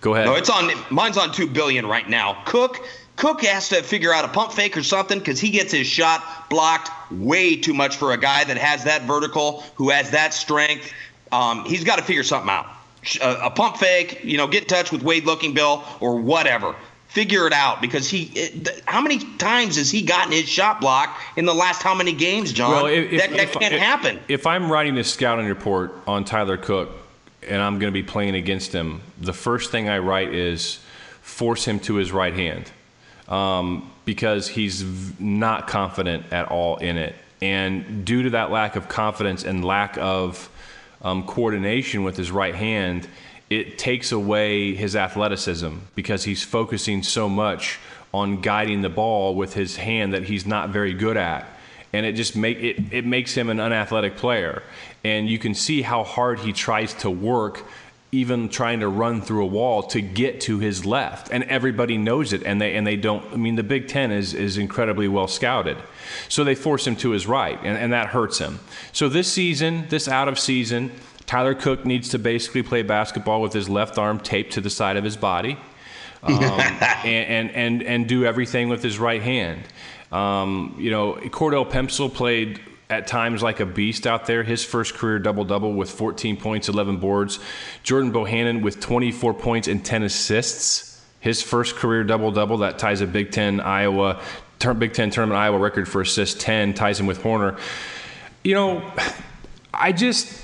go 0.00 0.14
ahead. 0.14 0.26
No, 0.26 0.34
it's 0.34 0.50
on. 0.50 0.70
Mine's 0.90 1.18
on 1.18 1.32
two 1.32 1.46
billion 1.46 1.86
right 1.86 2.08
now. 2.08 2.42
Cook. 2.46 2.86
Cook 3.16 3.42
has 3.42 3.70
to 3.70 3.82
figure 3.82 4.12
out 4.12 4.24
a 4.24 4.28
pump 4.28 4.52
fake 4.52 4.76
or 4.76 4.84
something 4.84 5.18
because 5.18 5.40
he 5.40 5.50
gets 5.50 5.72
his 5.72 5.88
shot 5.88 6.48
blocked 6.48 6.88
way 7.10 7.56
too 7.56 7.74
much 7.74 7.96
for 7.96 8.12
a 8.12 8.16
guy 8.16 8.44
that 8.44 8.56
has 8.56 8.84
that 8.84 9.02
vertical, 9.02 9.64
who 9.74 9.90
has 9.90 10.12
that 10.12 10.32
strength. 10.32 10.92
Um, 11.32 11.64
he's 11.64 11.82
got 11.82 11.96
to 11.96 12.04
figure 12.04 12.22
something 12.22 12.48
out. 12.48 12.66
A, 13.20 13.46
a, 13.46 13.50
pump 13.50 13.76
fake, 13.76 14.20
you 14.22 14.36
know, 14.36 14.46
get 14.46 14.62
in 14.62 14.68
touch 14.68 14.92
with 14.92 15.02
Wade 15.02 15.24
Lookingbill 15.24 15.84
or 16.00 16.20
whatever. 16.20 16.76
Figure 17.08 17.46
it 17.46 17.52
out 17.52 17.80
because 17.80 18.08
he. 18.08 18.24
It, 18.34 18.82
how 18.86 19.00
many 19.00 19.18
times 19.38 19.76
has 19.76 19.90
he 19.90 20.02
gotten 20.02 20.32
his 20.32 20.48
shot 20.48 20.80
blocked 20.80 21.18
in 21.36 21.46
the 21.46 21.54
last 21.54 21.82
how 21.82 21.94
many 21.94 22.12
games, 22.12 22.52
John? 22.52 22.70
Well, 22.70 22.86
if, 22.86 23.10
that, 23.12 23.30
that 23.30 23.40
if, 23.40 23.52
can't 23.52 23.74
if, 23.74 23.80
happen. 23.80 24.20
If 24.28 24.46
I'm 24.46 24.70
writing 24.70 24.98
a 24.98 25.04
scouting 25.04 25.46
report 25.46 25.94
on 26.06 26.24
Tyler 26.24 26.58
Cook 26.58 26.90
and 27.48 27.62
I'm 27.62 27.78
going 27.78 27.90
to 27.90 27.98
be 27.98 28.02
playing 28.02 28.34
against 28.34 28.72
him, 28.72 29.00
the 29.18 29.32
first 29.32 29.70
thing 29.70 29.88
I 29.88 29.98
write 29.98 30.34
is 30.34 30.80
force 31.22 31.64
him 31.64 31.80
to 31.80 31.94
his 31.94 32.12
right 32.12 32.34
hand 32.34 32.70
um, 33.28 33.90
because 34.04 34.48
he's 34.48 34.84
not 35.20 35.66
confident 35.66 36.32
at 36.32 36.48
all 36.48 36.76
in 36.76 36.96
it. 36.96 37.14
And 37.40 38.04
due 38.04 38.24
to 38.24 38.30
that 38.30 38.50
lack 38.50 38.76
of 38.76 38.88
confidence 38.88 39.44
and 39.44 39.64
lack 39.64 39.96
of 39.98 40.50
um, 41.02 41.24
coordination 41.24 42.02
with 42.02 42.16
his 42.16 42.30
right 42.30 42.54
hand, 42.54 43.06
it 43.50 43.78
takes 43.78 44.12
away 44.12 44.74
his 44.74 44.94
athleticism 44.94 45.74
because 45.94 46.24
he's 46.24 46.42
focusing 46.42 47.02
so 47.02 47.28
much 47.28 47.78
on 48.12 48.40
guiding 48.40 48.82
the 48.82 48.88
ball 48.88 49.34
with 49.34 49.54
his 49.54 49.76
hand 49.76 50.14
that 50.14 50.24
he's 50.24 50.46
not 50.46 50.70
very 50.70 50.94
good 50.94 51.16
at. 51.16 51.46
And 51.92 52.04
it 52.04 52.12
just 52.12 52.36
make 52.36 52.58
it, 52.58 52.92
it 52.92 53.06
makes 53.06 53.34
him 53.34 53.48
an 53.48 53.60
unathletic 53.60 54.16
player. 54.16 54.62
And 55.04 55.28
you 55.28 55.38
can 55.38 55.54
see 55.54 55.82
how 55.82 56.04
hard 56.04 56.40
he 56.40 56.52
tries 56.52 56.92
to 56.94 57.10
work 57.10 57.64
even 58.10 58.48
trying 58.48 58.80
to 58.80 58.88
run 58.88 59.20
through 59.20 59.42
a 59.42 59.46
wall 59.46 59.82
to 59.82 60.00
get 60.00 60.40
to 60.40 60.58
his 60.58 60.86
left. 60.86 61.30
And 61.30 61.44
everybody 61.44 61.98
knows 61.98 62.32
it 62.32 62.42
and 62.42 62.60
they 62.60 62.74
and 62.74 62.86
they 62.86 62.96
don't 62.96 63.24
I 63.32 63.36
mean 63.36 63.56
the 63.56 63.62
Big 63.62 63.88
10 63.88 64.10
is 64.12 64.34
is 64.34 64.58
incredibly 64.58 65.08
well 65.08 65.28
scouted. 65.28 65.76
So 66.28 66.44
they 66.44 66.54
force 66.54 66.86
him 66.86 66.96
to 66.96 67.10
his 67.10 67.26
right 67.26 67.58
and, 67.62 67.76
and 67.76 67.92
that 67.92 68.08
hurts 68.08 68.38
him. 68.38 68.60
So 68.92 69.08
this 69.08 69.30
season 69.30 69.86
this 69.88 70.08
out 70.08 70.28
of 70.28 70.38
season 70.38 70.90
Tyler 71.28 71.54
Cook 71.54 71.84
needs 71.84 72.08
to 72.08 72.18
basically 72.18 72.64
play 72.64 72.82
basketball 72.82 73.40
with 73.40 73.52
his 73.52 73.68
left 73.68 73.98
arm 73.98 74.18
taped 74.18 74.54
to 74.54 74.60
the 74.60 74.70
side 74.70 74.96
of 74.96 75.04
his 75.04 75.16
body 75.16 75.56
um, 76.24 76.32
and, 76.42 77.06
and, 77.06 77.50
and 77.52 77.82
and 77.84 78.08
do 78.08 78.24
everything 78.24 78.68
with 78.68 78.82
his 78.82 78.98
right 78.98 79.22
hand 79.22 79.62
um, 80.10 80.74
you 80.76 80.90
know 80.90 81.12
Cordell 81.12 81.70
Pemsl 81.70 82.12
played 82.12 82.58
at 82.90 83.06
times 83.06 83.42
like 83.42 83.60
a 83.60 83.66
beast 83.66 84.06
out 84.06 84.26
there. 84.26 84.42
His 84.42 84.64
first 84.64 84.94
career 84.94 85.18
double 85.18 85.44
double 85.44 85.72
with 85.72 85.90
14 85.90 86.36
points, 86.36 86.68
11 86.68 86.96
boards. 86.96 87.38
Jordan 87.82 88.12
Bohannon 88.12 88.62
with 88.62 88.80
24 88.80 89.34
points 89.34 89.68
and 89.68 89.84
10 89.84 90.04
assists. 90.04 91.04
His 91.20 91.42
first 91.42 91.76
career 91.76 92.04
double 92.04 92.30
double 92.30 92.58
that 92.58 92.78
ties 92.78 93.00
a 93.00 93.06
Big 93.06 93.30
Ten 93.30 93.60
Iowa 93.60 94.22
Big 94.78 94.92
Ten 94.92 95.10
tournament 95.10 95.38
Iowa 95.38 95.58
record 95.58 95.88
for 95.88 96.00
assists 96.00 96.42
10 96.42 96.74
ties 96.74 96.98
him 96.98 97.06
with 97.06 97.22
Horner. 97.22 97.56
You 98.42 98.54
know, 98.54 98.92
I 99.74 99.92
just 99.92 100.42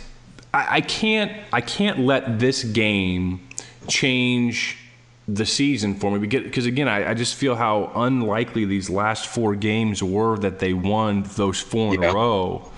I, 0.54 0.76
I 0.76 0.80
can't 0.80 1.32
I 1.52 1.61
can't 1.61 1.99
let 2.00 2.38
this 2.38 2.62
game 2.62 3.46
change 3.88 4.78
the 5.26 5.44
season 5.44 5.94
for 5.94 6.11
me 6.16 6.26
because 6.26 6.66
again 6.66 6.87
I, 6.87 7.11
I, 7.11 7.14
just 7.14 7.34
feel 7.34 7.56
how 7.56 7.90
unlikely 7.94 8.66
these 8.66 8.90
last 8.90 9.26
four 9.26 9.54
games 9.54 10.02
were 10.02 10.37
that 10.38 10.58
they 10.58 10.75
won 10.75 11.23
those 11.37 11.61
four 11.61 11.94
in 11.94 12.02
yeah. 12.02 12.11
a 12.11 12.14
row 12.14 12.70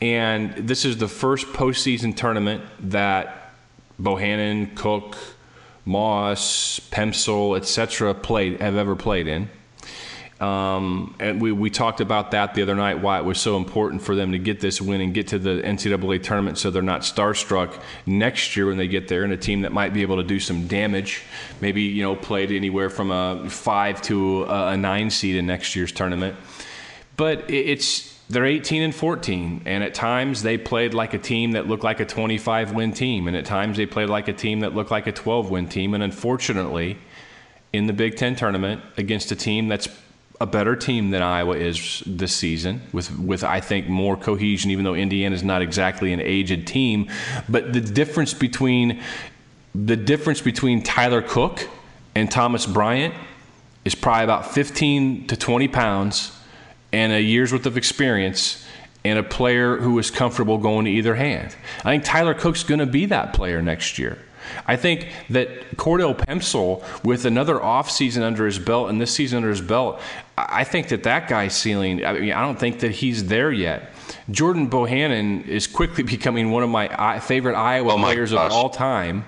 and 0.00 0.52
this 0.54 0.84
is 0.84 0.98
the 0.98 1.06
first 1.06 1.46
postseason 1.48 2.14
tournament 2.16 2.62
that 2.90 3.54
Bohannon, 4.00 4.74
Cook, 4.74 5.16
Moss, 5.84 6.80
Pemsl, 6.90 7.56
etc. 7.56 8.12
played 8.14 8.60
have 8.60 8.76
ever 8.76 8.96
played 8.96 9.28
in 9.28 9.48
um, 10.40 11.14
and 11.18 11.40
we, 11.40 11.50
we 11.50 11.70
talked 11.70 12.02
about 12.02 12.32
that 12.32 12.52
the 12.54 12.60
other 12.60 12.74
night, 12.74 13.00
why 13.00 13.18
it 13.18 13.24
was 13.24 13.40
so 13.40 13.56
important 13.56 14.02
for 14.02 14.14
them 14.14 14.32
to 14.32 14.38
get 14.38 14.60
this 14.60 14.82
win 14.82 15.00
and 15.00 15.14
get 15.14 15.28
to 15.28 15.38
the 15.38 15.62
NCAA 15.62 16.22
tournament 16.22 16.58
so 16.58 16.70
they're 16.70 16.82
not 16.82 17.02
starstruck 17.02 17.80
next 18.04 18.54
year 18.54 18.66
when 18.66 18.76
they 18.76 18.86
get 18.86 19.08
there 19.08 19.24
and 19.24 19.32
a 19.32 19.36
team 19.38 19.62
that 19.62 19.72
might 19.72 19.94
be 19.94 20.02
able 20.02 20.16
to 20.16 20.22
do 20.22 20.38
some 20.38 20.66
damage. 20.66 21.22
Maybe, 21.62 21.82
you 21.82 22.02
know, 22.02 22.14
played 22.14 22.52
anywhere 22.52 22.90
from 22.90 23.10
a 23.10 23.48
five 23.48 24.02
to 24.02 24.44
a 24.44 24.76
nine 24.76 25.08
seed 25.08 25.36
in 25.36 25.46
next 25.46 25.74
year's 25.74 25.90
tournament. 25.90 26.36
But 27.16 27.50
it's, 27.50 28.14
they're 28.28 28.44
18 28.44 28.82
and 28.82 28.94
14 28.94 29.62
and 29.64 29.84
at 29.84 29.94
times 29.94 30.42
they 30.42 30.58
played 30.58 30.92
like 30.92 31.14
a 31.14 31.18
team 31.18 31.52
that 31.52 31.66
looked 31.66 31.84
like 31.84 32.00
a 32.00 32.04
25 32.04 32.72
win 32.72 32.92
team 32.92 33.28
and 33.28 33.36
at 33.36 33.46
times 33.46 33.76
they 33.78 33.86
played 33.86 34.10
like 34.10 34.28
a 34.28 34.32
team 34.32 34.60
that 34.60 34.74
looked 34.74 34.90
like 34.90 35.06
a 35.06 35.12
12 35.12 35.48
win 35.48 35.68
team 35.68 35.94
and 35.94 36.02
unfortunately 36.02 36.98
in 37.72 37.86
the 37.86 37.92
Big 37.92 38.16
10 38.16 38.34
tournament 38.34 38.82
against 38.96 39.30
a 39.30 39.36
team 39.36 39.68
that's 39.68 39.88
a 40.40 40.46
better 40.46 40.76
team 40.76 41.10
than 41.10 41.22
Iowa 41.22 41.56
is 41.56 42.02
this 42.06 42.34
season, 42.34 42.82
with 42.92 43.16
with 43.18 43.44
I 43.44 43.60
think 43.60 43.88
more 43.88 44.16
cohesion. 44.16 44.70
Even 44.70 44.84
though 44.84 44.94
Indiana 44.94 45.34
is 45.34 45.42
not 45.42 45.62
exactly 45.62 46.12
an 46.12 46.20
aged 46.20 46.66
team, 46.66 47.10
but 47.48 47.72
the 47.72 47.80
difference 47.80 48.34
between 48.34 49.02
the 49.74 49.96
difference 49.96 50.40
between 50.40 50.82
Tyler 50.82 51.22
Cook 51.22 51.68
and 52.14 52.30
Thomas 52.30 52.66
Bryant 52.66 53.14
is 53.84 53.94
probably 53.94 54.24
about 54.24 54.52
15 54.52 55.26
to 55.28 55.36
20 55.36 55.68
pounds 55.68 56.32
and 56.92 57.12
a 57.12 57.20
year's 57.20 57.52
worth 57.52 57.66
of 57.66 57.76
experience 57.76 58.64
and 59.04 59.18
a 59.18 59.22
player 59.22 59.76
who 59.76 59.98
is 59.98 60.10
comfortable 60.10 60.58
going 60.58 60.86
to 60.86 60.90
either 60.90 61.14
hand. 61.14 61.54
I 61.84 61.92
think 61.92 62.04
Tyler 62.04 62.34
Cook's 62.34 62.64
going 62.64 62.80
to 62.80 62.86
be 62.86 63.06
that 63.06 63.32
player 63.32 63.62
next 63.62 63.98
year. 63.98 64.18
I 64.66 64.76
think 64.76 65.08
that 65.30 65.76
Cordell 65.76 66.16
Pemsl, 66.16 66.82
with 67.04 67.24
another 67.24 67.58
offseason 67.58 68.22
under 68.22 68.46
his 68.46 68.58
belt 68.58 68.90
and 68.90 69.00
this 69.00 69.12
season 69.12 69.38
under 69.38 69.50
his 69.50 69.60
belt, 69.60 70.00
I 70.36 70.64
think 70.64 70.88
that 70.88 71.02
that 71.04 71.28
guy's 71.28 71.56
ceiling, 71.56 72.04
I 72.04 72.12
mean, 72.12 72.32
I 72.32 72.42
don't 72.42 72.58
think 72.58 72.80
that 72.80 72.92
he's 72.92 73.26
there 73.26 73.50
yet. 73.50 73.92
Jordan 74.30 74.68
Bohannon 74.68 75.46
is 75.46 75.66
quickly 75.66 76.02
becoming 76.16 76.50
one 76.50 76.62
of 76.62 76.70
my 76.70 76.88
uh, 76.88 77.20
favorite 77.20 77.56
Iowa 77.56 77.94
oh 77.94 77.98
players 77.98 78.32
gosh. 78.32 78.46
of 78.46 78.52
all 78.52 78.70
time. 78.70 79.24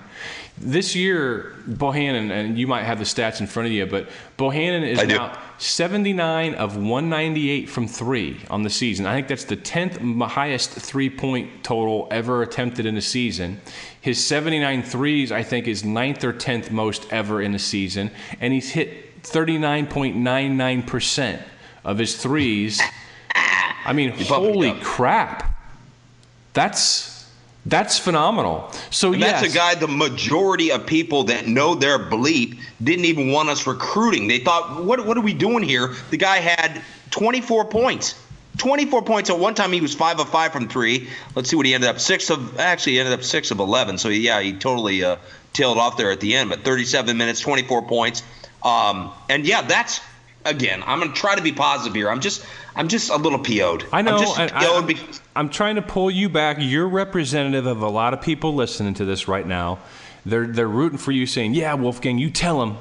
This 0.57 0.93
year, 0.95 1.55
Bohannon, 1.67 2.31
and 2.31 2.57
you 2.57 2.67
might 2.67 2.83
have 2.83 2.99
the 2.99 3.05
stats 3.05 3.39
in 3.39 3.47
front 3.47 3.67
of 3.67 3.71
you, 3.71 3.85
but 3.85 4.09
Bohannon 4.37 4.85
is 4.85 5.01
now 5.07 5.37
79 5.59 6.55
of 6.55 6.77
198 6.77 7.69
from 7.69 7.85
three 7.85 8.39
on 8.49 8.63
the 8.63 8.69
season. 8.69 9.05
I 9.05 9.15
think 9.15 9.27
that's 9.27 9.43
the 9.43 9.57
10th 9.57 10.27
highest 10.27 10.69
three 10.71 11.09
point 11.09 11.63
total 11.63 12.07
ever 12.11 12.41
attempted 12.41 12.85
in 12.85 12.95
a 12.95 13.01
season. 13.01 13.59
His 13.99 14.25
79 14.25 14.83
threes, 14.83 15.33
I 15.33 15.43
think, 15.43 15.67
is 15.67 15.83
ninth 15.83 16.23
or 16.23 16.31
10th 16.31 16.71
most 16.71 17.11
ever 17.11 17.41
in 17.41 17.55
a 17.55 17.59
season. 17.59 18.09
And 18.39 18.53
he's 18.53 18.69
hit 18.69 19.21
39.99% 19.23 21.41
of 21.83 21.97
his 21.97 22.15
threes. 22.15 22.81
I 23.35 23.91
mean, 23.91 24.11
holy 24.11 24.79
crap. 24.81 25.57
That's 26.53 27.18
that's 27.65 27.99
phenomenal. 27.99 28.71
So 28.89 29.11
and 29.11 29.21
yes. 29.21 29.41
that's 29.41 29.53
a 29.53 29.55
guy 29.55 29.75
the 29.75 29.87
majority 29.87 30.71
of 30.71 30.85
people 30.85 31.25
that 31.25 31.47
know 31.47 31.75
their 31.75 31.99
bleep 31.99 32.57
didn't 32.83 33.05
even 33.05 33.31
want 33.31 33.49
us 33.49 33.67
recruiting. 33.67 34.27
They 34.27 34.39
thought, 34.39 34.83
what 34.83 35.05
what 35.05 35.17
are 35.17 35.21
we 35.21 35.33
doing 35.33 35.63
here? 35.63 35.93
The 36.09 36.17
guy 36.17 36.37
had 36.37 36.81
24 37.11 37.65
points. 37.65 38.15
24 38.57 39.03
points 39.03 39.29
at 39.29 39.39
one 39.39 39.55
time 39.55 39.71
he 39.71 39.79
was 39.79 39.93
5 39.93 40.19
of 40.19 40.29
5 40.29 40.51
from 40.51 40.67
3. 40.67 41.07
Let's 41.35 41.49
see 41.49 41.55
what 41.55 41.65
he 41.65 41.73
ended 41.73 41.89
up 41.89 41.99
6 41.99 42.29
of 42.29 42.59
actually 42.59 42.93
he 42.93 42.99
ended 42.99 43.13
up 43.13 43.23
6 43.23 43.51
of 43.51 43.59
11. 43.59 43.97
So 43.97 44.09
yeah, 44.09 44.41
he 44.41 44.53
totally 44.53 45.03
uh, 45.03 45.17
tailed 45.53 45.77
off 45.77 45.97
there 45.97 46.11
at 46.11 46.19
the 46.19 46.35
end, 46.35 46.49
but 46.49 46.63
37 46.63 47.17
minutes, 47.17 47.39
24 47.41 47.83
points. 47.83 48.23
Um, 48.63 49.11
and 49.29 49.45
yeah, 49.45 49.61
that's 49.61 50.01
again, 50.45 50.83
I'm 50.85 50.99
going 50.99 51.11
to 51.13 51.17
try 51.19 51.35
to 51.35 51.41
be 51.41 51.51
positive 51.51 51.95
here. 51.95 52.09
I'm 52.09 52.21
just 52.21 52.45
I'm 52.75 52.87
just 52.87 53.09
a 53.09 53.17
little 53.17 53.39
PO'd. 53.39 53.85
I 53.91 54.01
know. 54.01 54.15
I'm, 54.15 54.19
just 54.19 54.39
I, 54.39 54.81
because- 54.81 55.21
I'm 55.35 55.49
trying 55.49 55.75
to 55.75 55.81
pull 55.81 56.09
you 56.11 56.29
back. 56.29 56.57
You're 56.59 56.87
representative 56.87 57.65
of 57.65 57.81
a 57.81 57.89
lot 57.89 58.13
of 58.13 58.21
people 58.21 58.55
listening 58.55 58.93
to 58.95 59.05
this 59.05 59.27
right 59.27 59.45
now. 59.45 59.79
They're 60.25 60.47
they're 60.47 60.67
rooting 60.67 60.97
for 60.97 61.11
you, 61.11 61.25
saying, 61.25 61.53
"Yeah, 61.53 61.73
Wolfgang, 61.75 62.17
you 62.17 62.29
tell 62.29 62.59
them." 62.59 62.77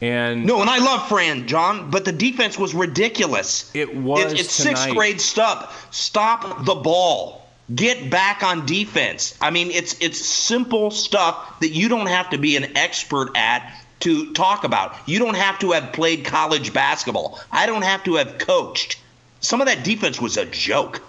And 0.00 0.46
no, 0.46 0.60
and 0.60 0.70
I 0.70 0.78
love 0.78 1.08
Fran, 1.08 1.48
John, 1.48 1.90
but 1.90 2.04
the 2.04 2.12
defense 2.12 2.56
was 2.56 2.74
ridiculous. 2.74 3.70
It 3.74 3.96
was. 3.96 4.32
It, 4.32 4.40
it's 4.40 4.52
sixth 4.52 4.88
grade 4.90 5.20
stuff. 5.20 5.88
Stop 5.92 6.64
the 6.64 6.74
ball. 6.76 7.48
Get 7.74 8.08
back 8.08 8.42
on 8.42 8.64
defense. 8.64 9.36
I 9.40 9.50
mean, 9.50 9.70
it's 9.70 10.00
it's 10.00 10.24
simple 10.24 10.90
stuff 10.90 11.60
that 11.60 11.70
you 11.70 11.88
don't 11.88 12.06
have 12.06 12.30
to 12.30 12.38
be 12.38 12.56
an 12.56 12.76
expert 12.76 13.36
at 13.36 13.74
to 14.00 14.32
talk 14.32 14.64
about. 14.64 14.94
You 15.06 15.18
don't 15.18 15.36
have 15.36 15.58
to 15.60 15.72
have 15.72 15.92
played 15.92 16.24
college 16.24 16.72
basketball. 16.72 17.40
I 17.50 17.66
don't 17.66 17.82
have 17.82 18.04
to 18.04 18.16
have 18.16 18.38
coached. 18.38 18.98
Some 19.40 19.60
of 19.60 19.66
that 19.66 19.84
defense 19.84 20.20
was 20.20 20.36
a 20.36 20.46
joke. 20.46 21.02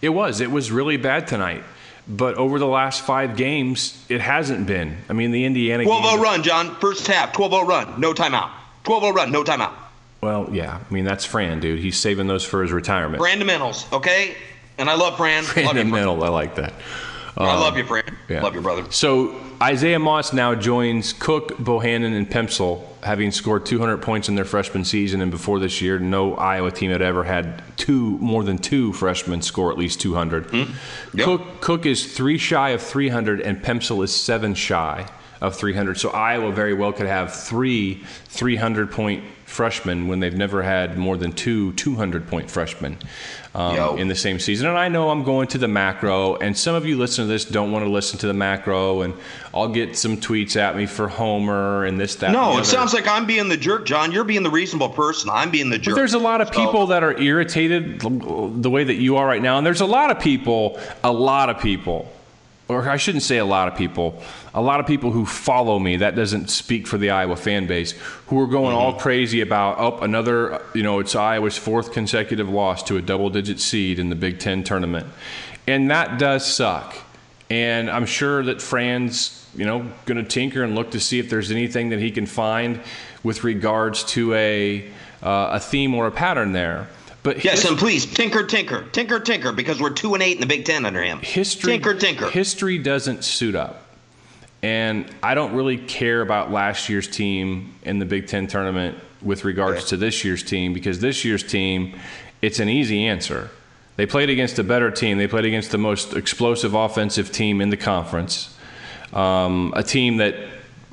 It 0.00 0.10
was. 0.10 0.40
It 0.40 0.50
was 0.50 0.70
really 0.70 0.96
bad 0.96 1.26
tonight. 1.26 1.64
But 2.08 2.36
over 2.36 2.58
the 2.58 2.66
last 2.66 3.02
five 3.02 3.36
games, 3.36 4.02
it 4.08 4.20
hasn't 4.20 4.66
been. 4.66 4.96
I 5.10 5.12
mean, 5.12 5.30
the 5.30 5.44
Indiana 5.44 5.84
12 5.84 6.04
0 6.04 6.22
run, 6.22 6.42
John. 6.42 6.74
First 6.76 7.06
half, 7.06 7.32
12 7.32 7.52
0 7.52 7.66
run, 7.66 8.00
no 8.00 8.14
timeout. 8.14 8.50
12 8.84 9.02
0 9.02 9.14
run, 9.14 9.30
no 9.30 9.44
timeout. 9.44 9.74
Well, 10.22 10.48
yeah. 10.50 10.80
I 10.88 10.92
mean, 10.94 11.04
that's 11.04 11.24
Fran, 11.24 11.60
dude. 11.60 11.80
He's 11.80 11.98
saving 11.98 12.26
those 12.26 12.44
for 12.44 12.62
his 12.62 12.72
retirement. 12.72 13.22
Fundamentals, 13.22 13.92
okay? 13.92 14.34
And 14.78 14.88
I 14.88 14.94
love 14.94 15.16
Fran. 15.18 15.44
Fundamental, 15.44 16.24
I 16.24 16.28
like 16.28 16.54
that. 16.54 16.72
Um, 17.36 17.46
I 17.46 17.58
love 17.58 17.76
you, 17.76 17.84
Fran. 17.84 18.16
Yeah. 18.28 18.42
Love 18.42 18.54
your 18.54 18.62
brother. 18.62 18.90
So 18.90 19.38
Isaiah 19.60 19.98
Moss 19.98 20.32
now 20.32 20.54
joins 20.54 21.12
Cook, 21.12 21.58
Bohannon, 21.58 22.16
and 22.16 22.30
Pemsl, 22.30 22.84
having 23.02 23.32
scored 23.32 23.66
200 23.66 23.98
points 23.98 24.28
in 24.28 24.36
their 24.36 24.44
freshman 24.44 24.84
season. 24.84 25.20
And 25.20 25.32
before 25.32 25.58
this 25.58 25.82
year, 25.82 25.98
no 25.98 26.36
Iowa 26.36 26.70
team 26.70 26.92
had 26.92 27.02
ever 27.02 27.24
had 27.24 27.62
two 27.76 28.18
more 28.18 28.44
than 28.44 28.58
two 28.58 28.92
freshmen 28.92 29.42
score 29.42 29.72
at 29.72 29.78
least 29.78 30.00
200. 30.00 30.48
Mm-hmm. 30.48 31.18
Yep. 31.18 31.24
Cook 31.24 31.60
Cook 31.60 31.86
is 31.86 32.12
three 32.12 32.38
shy 32.38 32.70
of 32.70 32.82
300, 32.82 33.40
and 33.40 33.60
Pemsl 33.60 34.04
is 34.04 34.14
seven 34.14 34.54
shy 34.54 35.08
of 35.40 35.56
300. 35.56 35.98
So 35.98 36.10
Iowa 36.10 36.52
very 36.52 36.74
well 36.74 36.92
could 36.92 37.06
have 37.06 37.34
three 37.34 38.02
300 38.26 38.90
point 38.90 39.24
freshmen 39.48 40.08
when 40.08 40.20
they've 40.20 40.36
never 40.36 40.62
had 40.62 40.98
more 40.98 41.16
than 41.16 41.32
two 41.32 41.72
200 41.72 42.28
point 42.28 42.50
freshmen 42.50 42.98
um, 43.54 43.98
in 43.98 44.06
the 44.06 44.14
same 44.14 44.38
season. 44.38 44.68
And 44.68 44.76
I 44.76 44.88
know 44.88 45.10
I'm 45.10 45.24
going 45.24 45.48
to 45.48 45.58
the 45.58 45.66
macro, 45.66 46.36
and 46.36 46.56
some 46.56 46.74
of 46.74 46.84
you 46.86 46.98
listen 46.98 47.24
to 47.24 47.28
this 47.28 47.44
don't 47.44 47.72
want 47.72 47.84
to 47.84 47.90
listen 47.90 48.18
to 48.20 48.26
the 48.26 48.34
macro, 48.34 49.02
and 49.02 49.14
I'll 49.54 49.68
get 49.68 49.96
some 49.96 50.18
tweets 50.18 50.56
at 50.56 50.76
me 50.76 50.86
for 50.86 51.08
Homer 51.08 51.84
and 51.86 51.98
this, 51.98 52.16
that. 52.16 52.30
No, 52.30 52.58
it 52.58 52.66
sounds 52.66 52.92
like 52.92 53.08
I'm 53.08 53.26
being 53.26 53.48
the 53.48 53.56
jerk, 53.56 53.86
John. 53.86 54.12
You're 54.12 54.24
being 54.24 54.42
the 54.42 54.50
reasonable 54.50 54.90
person. 54.90 55.30
I'm 55.30 55.50
being 55.50 55.70
the 55.70 55.78
jerk. 55.78 55.94
But 55.94 56.00
there's 56.00 56.14
a 56.14 56.18
lot 56.18 56.40
of 56.40 56.52
people 56.52 56.86
so. 56.86 56.92
that 56.92 57.02
are 57.02 57.18
irritated 57.18 58.00
the 58.00 58.70
way 58.70 58.84
that 58.84 58.96
you 58.96 59.16
are 59.16 59.26
right 59.26 59.42
now, 59.42 59.56
and 59.56 59.66
there's 59.66 59.80
a 59.80 59.86
lot 59.86 60.10
of 60.10 60.20
people, 60.20 60.78
a 61.02 61.12
lot 61.12 61.48
of 61.48 61.58
people 61.58 62.12
or 62.68 62.86
I 62.88 62.98
shouldn't 62.98 63.22
say 63.22 63.38
a 63.38 63.44
lot 63.46 63.66
of 63.68 63.76
people, 63.76 64.22
a 64.52 64.60
lot 64.60 64.78
of 64.78 64.86
people 64.86 65.10
who 65.10 65.24
follow 65.24 65.78
me, 65.78 65.96
that 65.96 66.14
doesn't 66.14 66.50
speak 66.50 66.86
for 66.86 66.98
the 66.98 67.10
Iowa 67.10 67.36
fan 67.36 67.66
base, 67.66 67.92
who 68.26 68.38
are 68.40 68.46
going 68.46 68.76
mm-hmm. 68.76 68.84
all 68.84 68.92
crazy 68.94 69.40
about, 69.40 69.78
oh, 69.78 69.98
another, 70.00 70.62
you 70.74 70.82
know, 70.82 70.98
it's 70.98 71.16
Iowa's 71.16 71.56
fourth 71.56 71.92
consecutive 71.92 72.48
loss 72.48 72.82
to 72.84 72.98
a 72.98 73.02
double 73.02 73.30
digit 73.30 73.58
seed 73.58 73.98
in 73.98 74.10
the 74.10 74.14
Big 74.14 74.38
Ten 74.38 74.62
tournament. 74.62 75.06
And 75.66 75.90
that 75.90 76.18
does 76.18 76.46
suck. 76.46 76.94
And 77.50 77.90
I'm 77.90 78.04
sure 78.04 78.42
that 78.44 78.60
Fran's, 78.60 79.46
you 79.56 79.64
know, 79.64 79.90
going 80.04 80.22
to 80.22 80.28
tinker 80.28 80.62
and 80.62 80.74
look 80.74 80.90
to 80.90 81.00
see 81.00 81.18
if 81.18 81.30
there's 81.30 81.50
anything 81.50 81.88
that 81.88 81.98
he 81.98 82.10
can 82.10 82.26
find 82.26 82.80
with 83.22 83.44
regards 83.44 84.04
to 84.04 84.34
a, 84.34 84.86
uh, 85.22 85.50
a 85.52 85.60
theme 85.60 85.94
or 85.94 86.06
a 86.06 86.10
pattern 86.10 86.52
there. 86.52 86.88
But 87.22 87.44
yes, 87.44 87.64
and 87.64 87.76
please 87.76 88.06
tinker, 88.06 88.44
tinker, 88.44 88.84
tinker, 88.92 89.20
tinker, 89.20 89.52
because 89.52 89.80
we're 89.80 89.90
two 89.90 90.14
and 90.14 90.22
eight 90.22 90.36
in 90.36 90.40
the 90.40 90.46
Big 90.46 90.64
Ten 90.64 90.86
under 90.86 91.02
him. 91.02 91.18
History, 91.20 91.72
tinker, 91.72 91.94
tinker. 91.94 92.30
History 92.30 92.78
doesn't 92.78 93.24
suit 93.24 93.54
up, 93.54 93.84
and 94.62 95.10
I 95.22 95.34
don't 95.34 95.54
really 95.54 95.78
care 95.78 96.20
about 96.22 96.50
last 96.50 96.88
year's 96.88 97.08
team 97.08 97.74
in 97.82 97.98
the 97.98 98.06
Big 98.06 98.28
Ten 98.28 98.46
tournament 98.46 98.98
with 99.20 99.44
regards 99.44 99.80
okay. 99.80 99.88
to 99.88 99.96
this 99.96 100.24
year's 100.24 100.42
team 100.42 100.72
because 100.72 101.00
this 101.00 101.24
year's 101.24 101.42
team, 101.42 101.98
it's 102.40 102.60
an 102.60 102.68
easy 102.68 103.04
answer. 103.04 103.50
They 103.96 104.06
played 104.06 104.30
against 104.30 104.60
a 104.60 104.64
better 104.64 104.92
team. 104.92 105.18
They 105.18 105.26
played 105.26 105.44
against 105.44 105.72
the 105.72 105.78
most 105.78 106.14
explosive 106.14 106.74
offensive 106.74 107.32
team 107.32 107.60
in 107.60 107.70
the 107.70 107.76
conference. 107.76 108.56
Um, 109.12 109.72
a 109.74 109.82
team 109.82 110.18
that, 110.18 110.36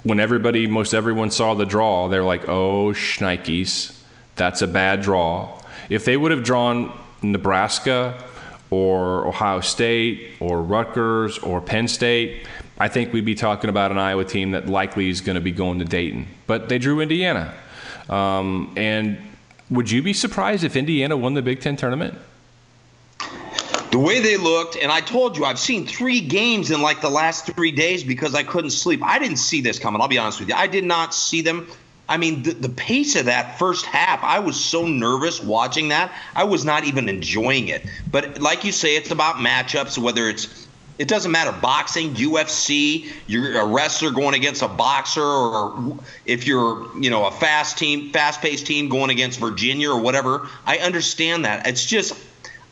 when 0.01 0.19
everybody, 0.19 0.65
most 0.65 0.93
everyone 0.93 1.29
saw 1.29 1.53
the 1.53 1.65
draw, 1.65 2.07
they're 2.07 2.23
like, 2.23 2.49
oh, 2.49 2.93
shnikes, 2.93 3.95
that's 4.35 4.63
a 4.63 4.67
bad 4.67 5.01
draw. 5.01 5.61
If 5.89 6.05
they 6.05 6.17
would 6.17 6.31
have 6.31 6.43
drawn 6.43 6.91
Nebraska 7.21 8.21
or 8.69 9.27
Ohio 9.27 9.61
State 9.61 10.31
or 10.39 10.61
Rutgers 10.61 11.37
or 11.39 11.61
Penn 11.61 11.87
State, 11.87 12.45
I 12.77 12.87
think 12.87 13.13
we'd 13.13 13.25
be 13.25 13.35
talking 13.35 13.69
about 13.69 13.91
an 13.91 13.97
Iowa 13.97 14.25
team 14.25 14.51
that 14.51 14.67
likely 14.67 15.09
is 15.09 15.21
going 15.21 15.35
to 15.35 15.41
be 15.41 15.51
going 15.51 15.79
to 15.79 15.85
Dayton. 15.85 16.27
But 16.47 16.69
they 16.69 16.77
drew 16.77 16.99
Indiana. 16.99 17.53
Um, 18.09 18.73
and 18.75 19.17
would 19.69 19.89
you 19.89 20.03
be 20.03 20.13
surprised 20.13 20.63
if 20.63 20.75
Indiana 20.75 21.15
won 21.15 21.33
the 21.33 21.41
Big 21.41 21.61
Ten 21.61 21.75
tournament? 21.75 22.15
The 23.91 23.99
way 23.99 24.19
they 24.19 24.35
looked, 24.35 24.75
and 24.75 24.91
I 24.91 24.99
told 24.99 25.37
you, 25.37 25.45
I've 25.45 25.57
seen 25.57 25.87
three 25.87 26.19
games 26.19 26.69
in 26.69 26.81
like 26.81 26.99
the 26.99 27.09
last 27.09 27.45
three 27.45 27.71
days 27.71 28.03
because 28.03 28.35
I 28.35 28.43
couldn't 28.43 28.71
sleep. 28.71 29.01
I 29.01 29.19
didn't 29.19 29.37
see 29.37 29.61
this 29.61 29.79
coming. 29.79 30.01
I'll 30.01 30.09
be 30.09 30.17
honest 30.17 30.41
with 30.41 30.49
you. 30.49 30.55
I 30.55 30.67
did 30.67 30.83
not 30.83 31.13
see 31.13 31.41
them. 31.41 31.69
I 32.07 32.17
mean, 32.17 32.43
the, 32.43 32.51
the 32.51 32.69
pace 32.69 33.15
of 33.15 33.25
that 33.25 33.57
first 33.57 33.85
half, 33.85 34.23
I 34.23 34.39
was 34.39 34.63
so 34.63 34.87
nervous 34.87 35.41
watching 35.41 35.89
that. 35.89 36.11
I 36.35 36.43
was 36.43 36.63
not 36.63 36.83
even 36.85 37.09
enjoying 37.09 37.67
it. 37.67 37.83
But 38.11 38.39
like 38.41 38.63
you 38.63 38.71
say, 38.71 38.95
it's 38.95 39.11
about 39.11 39.35
matchups, 39.35 39.97
whether 39.97 40.29
it's 40.29 40.67
it 40.97 41.09
doesn't 41.09 41.33
matter 41.33 41.51
boxing 41.51 42.13
ufc 42.13 43.11
you're 43.27 43.59
a 43.59 43.65
wrestler 43.65 44.11
going 44.11 44.33
against 44.33 44.61
a 44.61 44.67
boxer 44.69 45.21
or 45.21 45.97
if 46.25 46.47
you're 46.47 46.87
you 46.97 47.09
know 47.09 47.25
a 47.25 47.31
fast 47.31 47.77
team 47.77 48.13
fast 48.13 48.41
paced 48.41 48.65
team 48.65 48.87
going 48.87 49.09
against 49.09 49.37
virginia 49.37 49.91
or 49.91 49.99
whatever 49.99 50.47
i 50.65 50.77
understand 50.77 51.43
that 51.43 51.67
it's 51.67 51.85
just 51.85 52.13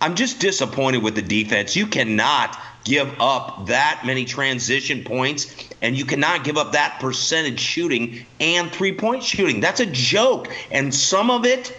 I'm 0.04 0.16
just 0.16 0.42
disappointed 0.42 1.02
with 1.02 1.16
the 1.16 1.22
defense. 1.22 1.78
You 1.78 1.88
cannot 1.88 2.60
give 2.84 3.16
up 3.20 3.68
that 3.68 4.04
many 4.06 4.25
transition 4.25 5.04
points, 5.04 5.56
and 5.82 5.98
you 5.98 6.06
cannot 6.06 6.44
give 6.44 6.58
up 6.58 6.74
that 6.74 7.00
percentage 7.00 7.60
shooting 7.60 8.25
and 8.40 8.72
three 8.72 8.94
point 8.94 9.24
shooting. 9.24 9.60
That's 9.60 9.80
a 9.80 9.86
joke. 9.86 10.50
And 10.72 10.94
some 10.94 11.30
of 11.30 11.46
it, 11.46 11.75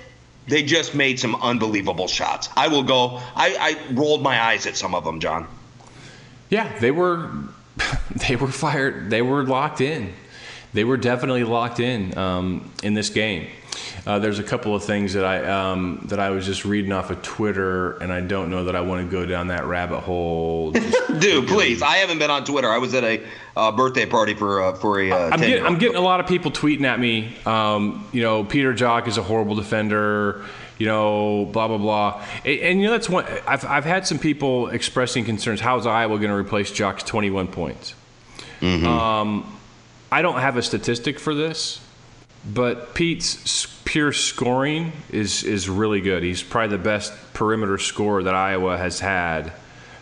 they 0.48 0.62
just 0.62 0.94
made 0.94 1.18
some 1.18 1.36
unbelievable 1.36 2.08
shots. 2.08 2.48
I 2.56 2.68
will 2.68 2.82
go, 2.82 3.20
I, 3.34 3.56
I 3.58 3.92
rolled 3.94 4.22
my 4.22 4.40
eyes 4.40 4.66
at 4.66 4.76
some 4.76 4.94
of 4.94 5.04
them, 5.04 5.20
John. 5.20 5.46
Yeah, 6.50 6.78
they 6.78 6.90
were. 6.90 7.30
They 8.28 8.36
were 8.36 8.48
fired. 8.48 9.10
They 9.10 9.20
were 9.20 9.42
locked 9.42 9.80
in. 9.80 10.14
They 10.72 10.84
were 10.84 10.96
definitely 10.96 11.42
locked 11.42 11.80
in 11.80 12.16
um, 12.16 12.70
in 12.82 12.94
this 12.94 13.10
game. 13.10 13.48
Uh, 14.06 14.18
there's 14.18 14.38
a 14.38 14.42
couple 14.42 14.74
of 14.74 14.84
things 14.84 15.14
that 15.14 15.24
I 15.24 15.44
um, 15.44 16.00
that 16.10 16.20
I 16.20 16.28
was 16.28 16.44
just 16.44 16.66
reading 16.66 16.92
off 16.92 17.10
of 17.10 17.22
Twitter, 17.22 17.96
and 17.98 18.12
I 18.12 18.20
don't 18.20 18.50
know 18.50 18.64
that 18.64 18.76
I 18.76 18.82
want 18.82 19.06
to 19.06 19.10
go 19.10 19.24
down 19.24 19.48
that 19.48 19.64
rabbit 19.64 20.00
hole. 20.00 20.72
Dude, 21.18 21.48
please! 21.48 21.80
I 21.80 21.96
haven't 21.96 22.18
been 22.18 22.30
on 22.30 22.44
Twitter. 22.44 22.68
I 22.68 22.76
was 22.76 22.92
at 22.92 23.02
a 23.02 23.24
uh, 23.56 23.72
birthday 23.72 24.04
party 24.04 24.34
for 24.34 24.62
uh, 24.62 24.74
for 24.74 25.00
a. 25.00 25.10
Uh, 25.10 25.30
I'm, 25.30 25.40
getting, 25.40 25.64
I'm, 25.64 25.78
getting, 25.78 25.96
a 25.96 26.02
lot 26.02 26.20
of 26.20 26.26
people 26.26 26.50
tweeting 26.50 26.84
at 26.84 27.00
me. 27.00 27.34
Um, 27.46 28.06
you 28.12 28.20
know, 28.20 28.44
Peter 28.44 28.74
Jok 28.74 29.08
is 29.08 29.16
a 29.16 29.22
horrible 29.22 29.54
defender. 29.54 30.44
You 30.76 30.86
know, 30.86 31.46
blah 31.46 31.68
blah 31.68 31.78
blah. 31.78 32.22
And, 32.44 32.60
and 32.60 32.80
you 32.80 32.86
know 32.86 32.92
that's 32.92 33.08
one. 33.08 33.24
I've 33.46 33.64
I've 33.64 33.86
had 33.86 34.06
some 34.06 34.18
people 34.18 34.68
expressing 34.68 35.24
concerns. 35.24 35.60
How's 35.60 35.86
Iowa 35.86 36.18
going 36.18 36.30
to 36.30 36.36
replace 36.36 36.70
Jok's 36.70 37.04
21 37.04 37.48
points? 37.48 37.94
Mm-hmm. 38.60 38.86
Um, 38.86 39.58
I 40.12 40.20
don't 40.20 40.40
have 40.40 40.58
a 40.58 40.62
statistic 40.62 41.18
for 41.18 41.34
this, 41.34 41.80
but 42.46 42.94
Pete's 42.94 43.66
pure 43.84 44.12
scoring 44.12 44.92
is 45.10 45.44
is 45.44 45.68
really 45.68 46.00
good. 46.00 46.22
He's 46.22 46.42
probably 46.42 46.76
the 46.76 46.82
best 46.82 47.12
perimeter 47.32 47.78
scorer 47.78 48.22
that 48.22 48.34
Iowa 48.34 48.76
has 48.76 49.00
had. 49.00 49.52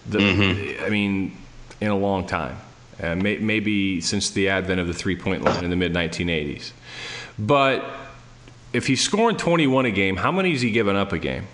The, 0.08 0.18
mm-hmm. 0.18 0.84
I 0.84 0.88
mean, 0.88 1.36
in 1.80 1.90
a 1.90 1.96
long 1.96 2.26
time, 2.26 2.56
uh, 3.00 3.14
may, 3.14 3.38
maybe 3.38 4.00
since 4.00 4.30
the 4.30 4.48
advent 4.48 4.80
of 4.80 4.88
the 4.88 4.94
three 4.94 5.16
point 5.16 5.42
line 5.42 5.64
in 5.64 5.70
the 5.70 5.76
mid 5.76 5.92
1980s. 5.92 6.72
But 7.38 7.84
if 8.72 8.86
he's 8.86 9.00
scoring 9.00 9.36
21 9.36 9.86
a 9.86 9.90
game, 9.90 10.16
how 10.16 10.32
many 10.32 10.52
is 10.52 10.60
he 10.60 10.70
giving 10.70 10.96
up 10.96 11.12
a 11.12 11.18
game? 11.18 11.46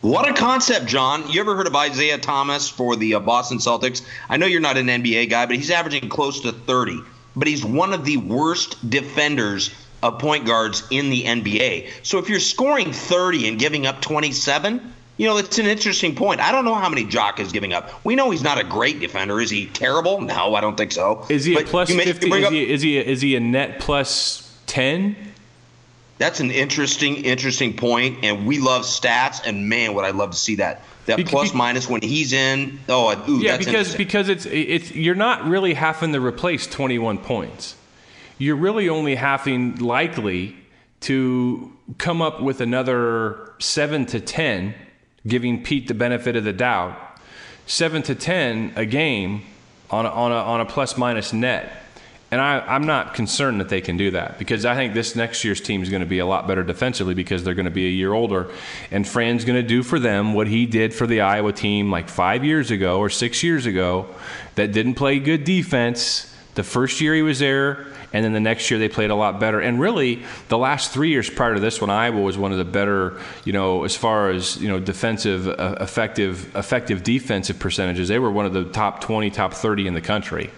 What 0.00 0.28
a 0.28 0.32
concept, 0.32 0.86
John. 0.86 1.28
You 1.28 1.40
ever 1.40 1.56
heard 1.56 1.66
of 1.66 1.74
Isaiah 1.74 2.18
Thomas 2.18 2.68
for 2.68 2.94
the 2.94 3.14
uh, 3.14 3.20
Boston 3.20 3.58
Celtics? 3.58 4.06
I 4.28 4.36
know 4.36 4.46
you're 4.46 4.60
not 4.60 4.76
an 4.76 4.86
NBA 4.86 5.28
guy, 5.28 5.46
but 5.46 5.56
he's 5.56 5.72
averaging 5.72 6.08
close 6.08 6.40
to 6.42 6.52
30. 6.52 7.00
But 7.34 7.48
he's 7.48 7.64
one 7.64 7.92
of 7.92 8.04
the 8.04 8.16
worst 8.16 8.88
defenders 8.88 9.74
of 10.02 10.18
point 10.18 10.46
guards 10.46 10.84
in 10.90 11.10
the 11.10 11.24
NBA. 11.24 11.88
So 12.02 12.18
if 12.18 12.28
you're 12.28 12.40
scoring 12.40 12.92
30 12.92 13.48
and 13.48 13.58
giving 13.58 13.86
up 13.86 14.00
27, 14.00 14.94
you 15.16 15.26
know, 15.26 15.36
it's 15.36 15.58
an 15.58 15.66
interesting 15.66 16.14
point. 16.14 16.40
I 16.40 16.52
don't 16.52 16.64
know 16.64 16.76
how 16.76 16.88
many 16.88 17.04
Jok 17.04 17.40
is 17.40 17.50
giving 17.50 17.72
up. 17.72 17.90
We 18.04 18.14
know 18.14 18.30
he's 18.30 18.42
not 18.42 18.58
a 18.58 18.64
great 18.64 19.00
defender. 19.00 19.40
Is 19.40 19.50
he 19.50 19.66
terrible? 19.66 20.20
No, 20.20 20.54
I 20.54 20.60
don't 20.60 20.76
think 20.76 20.92
so. 20.92 21.26
Is 21.28 21.44
he 21.44 21.54
but 21.54 21.64
a 21.64 21.66
plus 21.66 21.90
50? 21.90 22.30
Is, 22.30 22.44
up, 22.44 22.52
he, 22.52 22.70
is, 22.70 22.82
he, 22.82 22.98
is 22.98 23.20
he 23.20 23.34
a 23.34 23.40
net 23.40 23.80
plus 23.80 24.56
10? 24.66 25.16
That's 26.18 26.40
an 26.40 26.50
interesting, 26.50 27.16
interesting 27.16 27.76
point, 27.76 28.24
and 28.24 28.46
we 28.46 28.58
love 28.58 28.82
stats. 28.82 29.40
And 29.44 29.68
man, 29.68 29.94
would 29.94 30.04
I 30.04 30.10
love 30.10 30.32
to 30.32 30.36
see 30.36 30.56
that 30.56 30.82
that 31.06 31.26
plus 31.26 31.54
minus 31.54 31.88
when 31.88 32.02
he's 32.02 32.32
in. 32.32 32.78
Oh, 32.88 33.24
ooh, 33.28 33.40
yeah, 33.40 33.56
because 33.56 33.94
because 33.94 34.28
it's 34.28 34.46
it's 34.46 34.94
you're 34.94 35.14
not 35.14 35.44
really 35.46 35.74
having 35.74 36.12
to 36.12 36.20
replace 36.20 36.66
21 36.66 37.18
points 37.18 37.74
you're 38.38 38.56
really 38.56 38.88
only 38.88 39.16
having 39.16 39.76
likely 39.76 40.56
to 41.00 41.72
come 41.98 42.22
up 42.22 42.40
with 42.40 42.60
another 42.60 43.52
seven 43.58 44.06
to 44.06 44.20
10, 44.20 44.74
giving 45.26 45.62
Pete 45.62 45.88
the 45.88 45.94
benefit 45.94 46.36
of 46.36 46.44
the 46.44 46.52
doubt, 46.52 46.96
seven 47.66 48.02
to 48.02 48.14
10 48.14 48.72
a 48.76 48.86
game 48.86 49.42
on 49.90 50.06
a, 50.06 50.08
on 50.08 50.32
a, 50.32 50.36
on 50.36 50.60
a 50.60 50.64
plus 50.64 50.96
minus 50.96 51.32
net. 51.32 51.84
And 52.30 52.42
I, 52.42 52.76
am 52.76 52.84
not 52.84 53.14
concerned 53.14 53.58
that 53.60 53.70
they 53.70 53.80
can 53.80 53.96
do 53.96 54.10
that 54.10 54.38
because 54.38 54.66
I 54.66 54.74
think 54.74 54.92
this 54.92 55.16
next 55.16 55.44
year's 55.44 55.62
team 55.62 55.82
is 55.82 55.88
going 55.88 56.00
to 56.02 56.06
be 56.06 56.18
a 56.18 56.26
lot 56.26 56.46
better 56.46 56.62
defensively 56.62 57.14
because 57.14 57.42
they're 57.42 57.54
going 57.54 57.64
to 57.64 57.70
be 57.70 57.86
a 57.86 57.90
year 57.90 58.12
older. 58.12 58.50
And 58.90 59.08
Fran's 59.08 59.46
going 59.46 59.60
to 59.60 59.66
do 59.66 59.82
for 59.82 59.98
them 59.98 60.34
what 60.34 60.46
he 60.46 60.66
did 60.66 60.92
for 60.92 61.06
the 61.06 61.22
Iowa 61.22 61.54
team 61.54 61.90
like 61.90 62.10
five 62.10 62.44
years 62.44 62.70
ago 62.70 62.98
or 62.98 63.08
six 63.08 63.42
years 63.42 63.64
ago 63.64 64.14
that 64.56 64.72
didn't 64.72 64.94
play 64.94 65.18
good 65.20 65.44
defense. 65.44 66.34
The 66.54 66.62
first 66.62 67.00
year 67.00 67.14
he 67.14 67.22
was 67.22 67.38
there, 67.38 67.86
and 68.12 68.24
then 68.24 68.32
the 68.32 68.40
next 68.40 68.70
year 68.70 68.78
they 68.78 68.88
played 68.88 69.10
a 69.10 69.14
lot 69.14 69.38
better. 69.38 69.60
And 69.60 69.78
really, 69.78 70.22
the 70.48 70.58
last 70.58 70.92
three 70.92 71.10
years 71.10 71.28
prior 71.28 71.54
to 71.54 71.60
this 71.60 71.80
one, 71.80 71.90
Iowa 71.90 72.20
was 72.20 72.38
one 72.38 72.52
of 72.52 72.58
the 72.58 72.64
better, 72.64 73.20
you 73.44 73.52
know, 73.52 73.84
as 73.84 73.96
far 73.96 74.30
as 74.30 74.56
you 74.56 74.68
know, 74.68 74.80
defensive, 74.80 75.46
uh, 75.48 75.76
effective, 75.80 76.54
effective 76.56 77.02
defensive 77.02 77.58
percentages. 77.58 78.08
They 78.08 78.18
were 78.18 78.30
one 78.30 78.46
of 78.46 78.52
the 78.52 78.64
top 78.64 79.00
20, 79.00 79.30
top 79.30 79.52
30 79.52 79.86
in 79.86 79.94
the 79.94 80.00
country. 80.00 80.50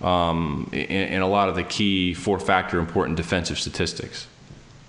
Um, 0.00 0.70
in, 0.72 0.78
in, 0.80 1.22
a 1.22 1.28
lot 1.28 1.48
of 1.48 1.56
the 1.56 1.64
key 1.64 2.14
four-factor 2.14 2.78
important 2.78 3.16
defensive 3.16 3.58
statistics. 3.58 4.28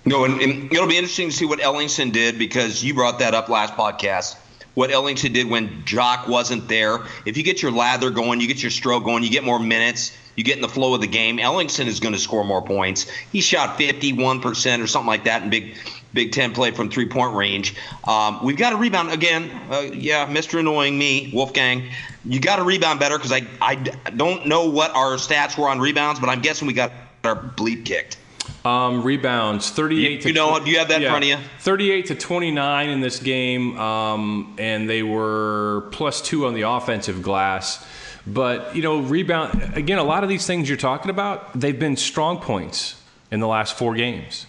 No, 0.04 0.24
and, 0.24 0.40
and, 0.40 0.72
it'll 0.72 0.86
be 0.86 0.96
interesting 0.96 1.30
to 1.30 1.34
see 1.34 1.46
what 1.46 1.58
Ellingson 1.58 2.12
did 2.12 2.38
because 2.38 2.84
you 2.84 2.94
brought 2.94 3.18
that 3.18 3.34
up 3.34 3.48
last 3.48 3.74
podcast. 3.74 4.36
What 4.74 4.90
Ellingson 4.90 5.34
did 5.34 5.50
when 5.50 5.82
Jok 5.82 6.28
wasn't 6.28 6.68
there. 6.68 7.00
If 7.26 7.36
you 7.36 7.42
get 7.42 7.60
your 7.60 7.72
lather 7.72 8.10
going, 8.10 8.40
you 8.40 8.46
get 8.46 8.62
your 8.62 8.70
stroke 8.70 9.02
going, 9.02 9.24
you 9.24 9.30
get 9.30 9.42
more 9.42 9.58
minutes 9.58 10.16
you 10.40 10.44
get 10.44 10.56
in 10.56 10.62
the 10.62 10.68
flow 10.68 10.94
of 10.94 11.02
the 11.02 11.06
game. 11.06 11.36
Ellingson 11.36 11.84
is 11.84 12.00
going 12.00 12.14
to 12.14 12.18
score 12.18 12.44
more 12.44 12.62
points. 12.62 13.06
He 13.30 13.42
shot 13.42 13.78
51% 13.78 14.82
or 14.82 14.86
something 14.86 15.06
like 15.06 15.24
that 15.24 15.42
in 15.42 15.50
Big 15.50 15.76
Big 16.14 16.32
Ten 16.32 16.54
play 16.54 16.70
from 16.70 16.88
three 16.88 17.06
point 17.06 17.34
range. 17.36 17.76
Um, 18.08 18.42
we've 18.42 18.56
got 18.56 18.70
to 18.70 18.76
rebound 18.76 19.12
again. 19.12 19.50
Uh, 19.70 19.80
yeah, 19.92 20.26
Mr. 20.26 20.58
Annoying 20.58 20.96
Me, 20.96 21.30
Wolfgang. 21.34 21.90
You 22.24 22.40
got 22.40 22.56
to 22.56 22.64
rebound 22.64 23.00
better 23.00 23.18
because 23.18 23.32
I, 23.32 23.46
I 23.60 23.74
don't 23.74 24.46
know 24.46 24.70
what 24.70 24.92
our 24.92 25.16
stats 25.16 25.58
were 25.58 25.68
on 25.68 25.78
rebounds, 25.78 26.20
but 26.20 26.30
I'm 26.30 26.40
guessing 26.40 26.66
we 26.66 26.72
got 26.72 26.90
our 27.22 27.36
bleep 27.36 27.84
kicked. 27.84 28.16
Um, 28.64 29.02
rebounds 29.02 29.70
38 29.70 30.10
you, 30.10 30.20
to 30.20 30.28
you 30.28 30.34
know 30.34 30.58
do 30.58 30.70
you 30.70 30.78
have 30.78 30.88
that 30.88 31.00
yeah, 31.00 31.06
in 31.06 31.12
front 31.12 31.24
of 31.24 31.30
you 31.30 31.36
38 31.60 32.06
to 32.06 32.14
29 32.14 32.88
in 32.88 33.00
this 33.00 33.18
game 33.18 33.78
um, 33.78 34.54
and 34.58 34.90
they 34.90 35.02
were 35.02 35.88
plus 35.92 36.20
two 36.20 36.46
on 36.46 36.52
the 36.52 36.62
offensive 36.62 37.22
glass 37.22 37.86
but, 38.26 38.74
you 38.76 38.82
know, 38.82 39.00
rebound, 39.00 39.72
again, 39.74 39.98
a 39.98 40.04
lot 40.04 40.22
of 40.22 40.28
these 40.28 40.46
things 40.46 40.68
you're 40.68 40.78
talking 40.78 41.10
about, 41.10 41.58
they've 41.58 41.78
been 41.78 41.96
strong 41.96 42.38
points 42.38 43.00
in 43.30 43.40
the 43.40 43.46
last 43.46 43.76
four 43.76 43.94
games. 43.94 44.46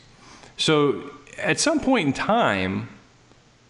So 0.58 1.10
at 1.38 1.60
some 1.60 1.80
point 1.80 2.08
in 2.08 2.14
time, 2.14 2.90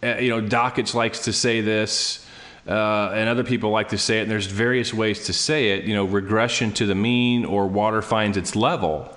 uh, 0.02 0.16
you 0.16 0.30
know, 0.30 0.42
Dakich 0.42 0.94
likes 0.94 1.24
to 1.24 1.32
say 1.32 1.60
this, 1.60 2.26
uh, 2.66 3.10
and 3.14 3.28
other 3.28 3.44
people 3.44 3.70
like 3.70 3.88
to 3.90 3.98
say 3.98 4.18
it, 4.18 4.22
and 4.22 4.30
there's 4.30 4.46
various 4.46 4.92
ways 4.92 5.26
to 5.26 5.32
say 5.32 5.70
it, 5.70 5.84
you 5.84 5.94
know, 5.94 6.04
regression 6.04 6.72
to 6.72 6.86
the 6.86 6.94
mean 6.94 7.44
or 7.44 7.66
water 7.66 8.02
finds 8.02 8.36
its 8.36 8.54
level. 8.54 9.16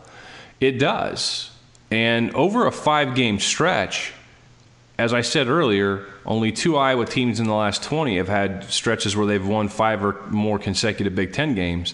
It 0.60 0.80
does. 0.80 1.52
And 1.92 2.34
over 2.34 2.66
a 2.66 2.72
five 2.72 3.16
game 3.16 3.40
stretch, 3.40 4.14
as 4.98 5.14
I 5.14 5.22
said 5.22 5.48
earlier, 5.48 6.06
only 6.26 6.52
two 6.52 6.78
Iowa 6.78 7.06
teams 7.06 7.40
in 7.40 7.48
the 7.48 7.54
last 7.54 7.84
20 7.84 8.18
have 8.18 8.28
had 8.30 8.64
stretches 8.66 9.16
where 9.16 9.26
they've 9.26 9.46
won 9.46 9.68
five 9.68 10.04
or 10.04 10.22
more 10.30 10.58
consecutive 10.58 11.16
Big 11.16 11.34
Ten 11.34 11.54
games. 11.54 11.94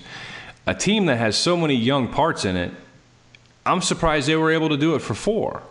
A 0.67 0.75
team 0.75 1.07
that 1.07 1.17
has 1.17 1.35
so 1.35 1.57
many 1.57 1.75
young 1.75 2.07
parts 2.07 2.45
in 2.45 2.55
it, 2.55 2.71
I'm 3.65 3.81
surprised 3.81 4.27
they 4.27 4.35
were 4.35 4.51
able 4.51 4.69
to 4.69 4.77
do 4.77 4.95
it 4.95 4.99
for 5.01 5.13
four. 5.15 5.63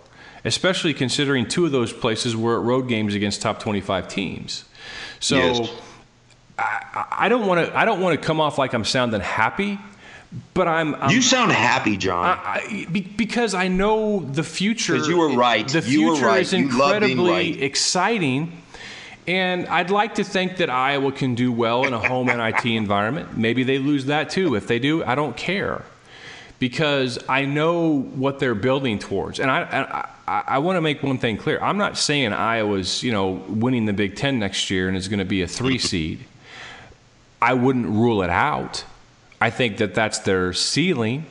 especially 0.45 0.95
considering 0.95 1.47
two 1.47 1.67
of 1.67 1.73
those 1.73 1.93
places 1.93 2.35
were 2.37 2.59
at 2.59 2.65
road 2.65 2.89
games 2.89 3.15
against 3.15 3.43
top 3.43 3.61
25 3.61 4.09
teams. 4.09 4.65
So 5.21 5.37
yes. 5.37 5.71
I, 6.59 7.07
I 7.11 7.29
don't 7.29 7.47
want 7.47 7.67
to 7.67 7.77
I 7.77 7.85
don't 7.85 8.01
want 8.01 8.19
to 8.21 8.27
come 8.27 8.41
off 8.41 8.59
like 8.59 8.73
I'm 8.73 8.85
sounding 8.85 9.21
happy, 9.21 9.79
but 10.55 10.69
I'm, 10.69 10.95
I'm 10.97 11.11
you 11.11 11.23
sound 11.23 11.53
happy, 11.53 11.97
John. 11.97 12.25
I, 12.25 12.87
I, 12.89 13.01
because 13.17 13.55
I 13.55 13.69
know 13.69 14.21
the 14.21 14.45
future. 14.45 14.95
Because 14.95 15.09
you 15.09 15.19
were 15.19 15.35
right. 15.35 15.67
The 15.67 15.83
future 15.83 16.27
right. 16.27 16.41
is 16.41 16.53
incredibly 16.53 17.31
right. 17.31 17.63
exciting. 17.63 18.63
And 19.27 19.67
I'd 19.69 19.91
like 19.91 20.17
to 20.17 20.25
think 20.25 20.59
that 20.59 20.71
Iowa 20.71 21.13
can 21.13 21.35
do 21.35 21.53
well 21.53 21.85
in 21.85 21.95
a 21.95 21.99
home 21.99 22.27
NIT 22.37 22.65
environment. 22.65 23.37
Maybe 23.37 23.65
they 23.65 23.79
lose 23.79 24.07
that 24.07 24.31
too. 24.31 24.55
If 24.55 24.67
they 24.67 24.79
do, 24.79 25.05
I 25.05 25.15
don't 25.15 25.37
care 25.37 25.85
because 26.61 27.19
I 27.29 27.47
know 27.47 28.03
what 28.03 28.39
they're 28.39 28.55
building 28.55 28.99
towards. 28.99 29.41
And 29.41 29.51
I, 29.51 30.07
I, 30.29 30.43
I 30.47 30.59
want 30.59 30.77
to 30.77 30.81
make 30.81 31.03
one 31.03 31.19
thing 31.19 31.39
clear. 31.39 31.59
I'm 31.61 31.79
not 31.79 31.97
saying 31.97 32.33
Iowa's, 32.33 33.03
you 33.03 33.11
know, 33.11 33.31
winning 33.31 33.87
the 33.87 33.93
Big 33.93 34.15
Ten 34.15 34.39
next 34.39 34.71
year 34.71 34.87
and 34.87 34.97
is 34.97 35.09
going 35.09 35.19
to 35.19 35.25
be 35.25 35.43
a 35.43 35.49
three 35.49 35.79
seed. 35.79 36.21
I 37.43 37.55
wouldn't 37.55 37.87
rule 37.87 38.23
it 38.23 38.31
out. 38.31 38.85
I 39.41 39.51
think 39.51 39.79
that 39.79 39.95
that's 39.95 40.21
their 40.21 40.53
ceiling. 40.53 41.27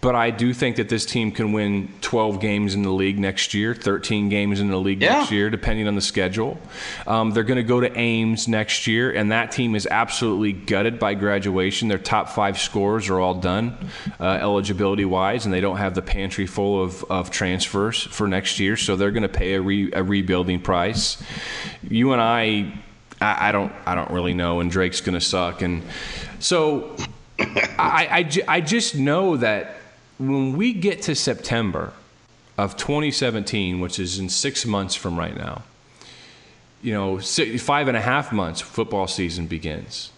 But 0.00 0.14
I 0.14 0.30
do 0.30 0.54
think 0.54 0.76
that 0.76 0.88
this 0.88 1.04
team 1.04 1.30
can 1.30 1.52
win 1.52 1.92
12 2.00 2.40
games 2.40 2.74
in 2.74 2.82
the 2.82 2.90
league 2.90 3.18
next 3.18 3.52
year, 3.52 3.74
13 3.74 4.30
games 4.30 4.58
in 4.58 4.70
the 4.70 4.78
league 4.78 5.02
yeah. 5.02 5.18
next 5.18 5.30
year, 5.30 5.50
depending 5.50 5.86
on 5.86 5.94
the 5.94 6.00
schedule. 6.00 6.58
Um, 7.06 7.32
they're 7.32 7.44
going 7.44 7.58
to 7.58 7.62
go 7.62 7.80
to 7.80 7.98
Ames 7.98 8.48
next 8.48 8.86
year, 8.86 9.12
and 9.12 9.30
that 9.30 9.52
team 9.52 9.74
is 9.74 9.86
absolutely 9.86 10.54
gutted 10.54 10.98
by 10.98 11.12
graduation. 11.12 11.88
Their 11.88 11.98
top 11.98 12.30
five 12.30 12.58
scores 12.58 13.10
are 13.10 13.20
all 13.20 13.34
done, 13.34 13.76
uh, 14.18 14.38
eligibility 14.40 15.04
wise, 15.04 15.44
and 15.44 15.52
they 15.52 15.60
don't 15.60 15.76
have 15.76 15.94
the 15.94 16.02
pantry 16.02 16.46
full 16.46 16.82
of, 16.82 17.04
of 17.10 17.30
transfers 17.30 18.02
for 18.02 18.26
next 18.26 18.58
year, 18.58 18.78
so 18.78 18.96
they're 18.96 19.10
going 19.10 19.22
to 19.22 19.28
pay 19.28 19.52
a, 19.54 19.60
re, 19.60 19.92
a 19.92 20.02
rebuilding 20.02 20.62
price. 20.62 21.22
You 21.82 22.12
and 22.12 22.22
I, 22.22 22.72
I, 23.20 23.50
I 23.50 23.52
don't, 23.52 23.72
I 23.84 23.94
don't 23.94 24.10
really 24.10 24.32
know, 24.32 24.60
and 24.60 24.70
Drake's 24.70 25.02
going 25.02 25.18
to 25.18 25.20
suck, 25.20 25.60
and 25.60 25.82
so. 26.38 26.96
I, 27.78 28.28
I, 28.48 28.56
I 28.56 28.60
just 28.60 28.94
know 28.94 29.36
that 29.36 29.76
when 30.18 30.56
we 30.56 30.72
get 30.72 31.02
to 31.02 31.14
September 31.14 31.92
of 32.58 32.76
2017, 32.76 33.80
which 33.80 33.98
is 33.98 34.18
in 34.18 34.28
six 34.28 34.66
months 34.66 34.94
from 34.94 35.18
right 35.18 35.36
now, 35.36 35.62
you 36.82 36.92
know, 36.92 37.18
six, 37.18 37.62
five 37.62 37.88
and 37.88 37.96
a 37.96 38.00
half 38.00 38.32
months, 38.32 38.60
football 38.60 39.06
season 39.06 39.46
begins. 39.46 40.12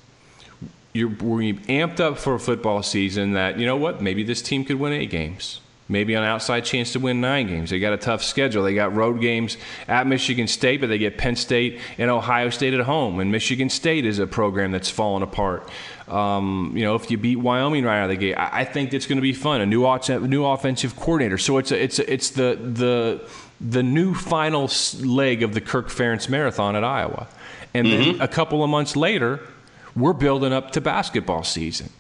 You're, 0.93 1.09
we're 1.09 1.55
amped 1.55 2.01
up 2.01 2.19
for 2.19 2.35
a 2.35 2.41
football 2.41 2.83
season 2.83 3.33
that, 3.33 3.59
you 3.59 3.67
know 3.67 3.77
what, 3.77 4.03
maybe 4.03 4.23
this 4.23 4.43
team 4.43 4.65
could 4.65 4.79
win 4.79 4.93
eight 4.93 5.11
games 5.11 5.61
maybe 5.93 6.15
an 6.15 6.25
outside 6.25 6.65
chance 6.65 6.93
to 6.93 6.99
win 6.99 7.21
nine 7.21 7.47
games. 7.47 7.71
They 7.71 7.79
got 7.79 7.93
a 7.93 7.99
tough 7.99 8.25
schedule. 8.25 8.65
They 8.65 8.75
got 8.75 8.95
road 8.97 9.21
games 9.21 9.57
at 9.87 10.07
Michigan 10.07 10.49
State, 10.49 10.81
but 10.81 10.89
they 10.89 10.99
get 10.99 11.19
Penn 11.19 11.37
State 11.37 11.81
and 11.99 12.11
Ohio 12.11 12.51
State 12.51 12.75
at 12.75 12.81
home. 12.81 13.21
And 13.21 13.31
Michigan 13.31 13.69
State 13.69 14.07
is 14.07 14.19
a 14.19 14.27
program 14.27 14.73
that's 14.73 14.91
fallen 14.91 15.23
apart. 15.23 15.69
Um, 16.09 16.73
you 16.75 16.85
know, 16.85 16.95
if 16.95 17.11
you 17.11 17.19
beat 17.19 17.37
Wyoming 17.37 17.85
right 17.85 18.01
out 18.01 18.05
of 18.05 18.11
the 18.11 18.17
gate, 18.17 18.35
I, 18.35 18.61
I 18.61 18.65
think 18.65 18.93
it's 18.93 19.07
going 19.07 19.17
to 19.17 19.23
be 19.23 19.33
fun. 19.33 19.61
A 19.61 19.67
new 19.67 19.83
new 20.27 20.45
offensive 20.45 20.97
coordinator. 20.97 21.39
So 21.39 21.59
it's 21.59 21.71
a, 21.71 21.83
it's 21.83 21.99
a, 21.99 22.13
it's 22.13 22.31
the 22.31 22.59
the 22.61 23.29
the 23.61 23.83
new 23.83 24.15
final 24.15 24.69
leg 25.01 25.43
of 25.43 25.55
the 25.55 25.61
Kirk 25.61 25.89
Ferentz 25.89 26.29
marathon 26.29 26.75
at 26.75 26.85
Iowa. 26.85 27.29
And 27.75 27.87
mm-hmm. 27.87 28.13
then 28.13 28.21
a 28.21 28.29
couple 28.29 28.63
of 28.65 28.71
months 28.71 28.97
later, 28.97 29.41
we're 29.95 30.13
building 30.13 30.53
up 30.53 30.73
to 30.73 30.81
basketball 30.81 31.45
season. 31.45 31.91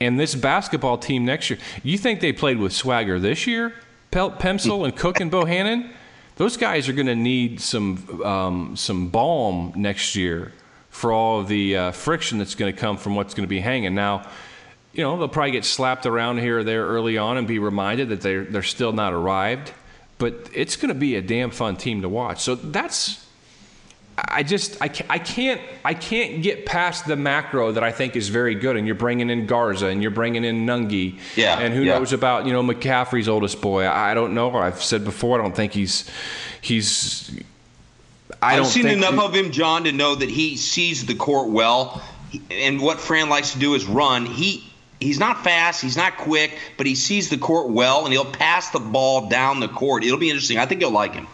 And 0.00 0.18
this 0.18 0.34
basketball 0.34 0.96
team 0.96 1.24
next 1.24 1.50
year, 1.50 1.58
you 1.82 1.98
think 1.98 2.20
they 2.20 2.32
played 2.32 2.58
with 2.58 2.72
swagger 2.72 3.18
this 3.18 3.46
year? 3.46 3.74
Pel- 4.10 4.30
Pemsl 4.30 4.84
and 4.84 4.96
Cook 4.96 5.20
and 5.20 5.30
Bohannon? 5.30 5.90
Those 6.36 6.56
guys 6.56 6.88
are 6.88 6.94
going 6.94 7.06
to 7.06 7.16
need 7.16 7.60
some, 7.60 8.22
um, 8.22 8.76
some 8.76 9.08
balm 9.08 9.74
next 9.76 10.16
year 10.16 10.52
for 11.00 11.12
all 11.12 11.40
of 11.40 11.48
the 11.48 11.76
uh, 11.76 11.90
friction 11.92 12.36
that's 12.36 12.54
going 12.54 12.70
to 12.70 12.78
come 12.78 12.98
from 12.98 13.14
what's 13.14 13.32
going 13.32 13.44
to 13.44 13.48
be 13.48 13.60
hanging. 13.60 13.94
Now, 13.94 14.28
you 14.92 15.02
know, 15.02 15.16
they'll 15.16 15.28
probably 15.28 15.52
get 15.52 15.64
slapped 15.64 16.04
around 16.04 16.40
here 16.40 16.58
or 16.58 16.64
there 16.64 16.84
early 16.84 17.16
on 17.16 17.38
and 17.38 17.48
be 17.48 17.58
reminded 17.58 18.10
that 18.10 18.20
they're, 18.20 18.44
they're 18.44 18.62
still 18.62 18.92
not 18.92 19.14
arrived. 19.14 19.72
But 20.18 20.50
it's 20.52 20.76
going 20.76 20.90
to 20.90 20.94
be 20.98 21.16
a 21.16 21.22
damn 21.22 21.52
fun 21.52 21.76
team 21.76 22.02
to 22.02 22.08
watch. 22.10 22.42
So 22.42 22.54
that's 22.54 23.26
I 24.18 24.42
just 24.42 24.82
I 24.82 24.88
can't, 24.88 25.10
I 25.10 25.18
can't 25.18 25.60
I 25.86 25.94
can't 25.94 26.42
get 26.42 26.66
past 26.66 27.06
the 27.06 27.16
macro 27.16 27.72
that 27.72 27.82
I 27.82 27.92
think 27.92 28.14
is 28.14 28.28
very 28.28 28.54
good. 28.54 28.76
And 28.76 28.86
you're 28.86 28.94
bringing 28.94 29.30
in 29.30 29.46
Garza 29.46 29.86
and 29.86 30.02
you're 30.02 30.10
bringing 30.10 30.44
in 30.44 30.66
Nunge. 30.66 31.18
Yeah. 31.34 31.58
And 31.58 31.72
who 31.72 31.82
yeah. 31.82 31.98
knows 31.98 32.12
about 32.12 32.44
you 32.44 32.52
know 32.52 32.62
McCaffery's 32.62 33.28
oldest 33.28 33.62
boy? 33.62 33.88
I 33.88 34.12
don't 34.12 34.34
know. 34.34 34.54
I've 34.54 34.82
said 34.82 35.04
before. 35.04 35.38
I 35.38 35.42
don't 35.42 35.56
think 35.56 35.72
he's 35.72 36.10
he's. 36.60 37.40
I 38.42 38.54
have 38.54 38.66
seen 38.66 38.86
enough 38.86 39.14
he, 39.14 39.20
of 39.20 39.34
him, 39.34 39.50
John, 39.50 39.84
to 39.84 39.92
know 39.92 40.14
that 40.14 40.30
he 40.30 40.56
sees 40.56 41.06
the 41.06 41.14
court 41.14 41.50
well. 41.50 42.02
And 42.50 42.80
what 42.80 43.00
Fran 43.00 43.28
likes 43.28 43.52
to 43.52 43.58
do 43.58 43.74
is 43.74 43.86
run. 43.86 44.24
He 44.24 44.64
he's 45.00 45.18
not 45.18 45.42
fast, 45.42 45.82
he's 45.82 45.96
not 45.96 46.16
quick, 46.16 46.58
but 46.76 46.86
he 46.86 46.94
sees 46.94 47.28
the 47.28 47.38
court 47.38 47.70
well, 47.70 48.04
and 48.04 48.12
he'll 48.12 48.24
pass 48.24 48.70
the 48.70 48.78
ball 48.78 49.28
down 49.28 49.60
the 49.60 49.68
court. 49.68 50.04
It'll 50.04 50.18
be 50.18 50.30
interesting. 50.30 50.58
I 50.58 50.66
think 50.66 50.80
you'll 50.80 50.90
like 50.90 51.14
him. 51.14 51.26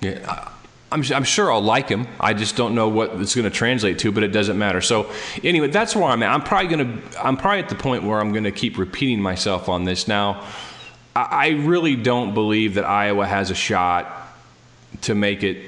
Yeah. 0.00 0.50
I'm, 0.90 1.04
I'm 1.12 1.24
sure 1.24 1.52
I'll 1.52 1.60
like 1.60 1.88
him. 1.88 2.06
I 2.18 2.32
just 2.32 2.56
don't 2.56 2.74
know 2.74 2.88
what 2.88 3.20
it's 3.20 3.34
going 3.34 3.44
to 3.44 3.50
translate 3.50 3.98
to, 4.00 4.10
but 4.12 4.22
it 4.22 4.28
doesn't 4.28 4.58
matter. 4.58 4.80
So 4.80 5.10
anyway, 5.44 5.68
that's 5.68 5.94
where 5.94 6.06
I'm 6.06 6.22
at. 6.22 6.30
I'm 6.32 6.42
probably 6.42 6.74
going 6.74 7.02
to. 7.02 7.26
I'm 7.26 7.36
probably 7.36 7.58
at 7.58 7.68
the 7.68 7.74
point 7.74 8.04
where 8.04 8.18
I'm 8.18 8.32
going 8.32 8.44
to 8.44 8.52
keep 8.52 8.78
repeating 8.78 9.20
myself 9.20 9.68
on 9.68 9.84
this. 9.84 10.08
Now, 10.08 10.46
I, 11.14 11.26
I 11.30 11.48
really 11.48 11.94
don't 11.94 12.32
believe 12.32 12.74
that 12.74 12.84
Iowa 12.86 13.26
has 13.26 13.50
a 13.50 13.54
shot 13.54 14.34
to 15.02 15.14
make 15.14 15.42
it 15.42 15.58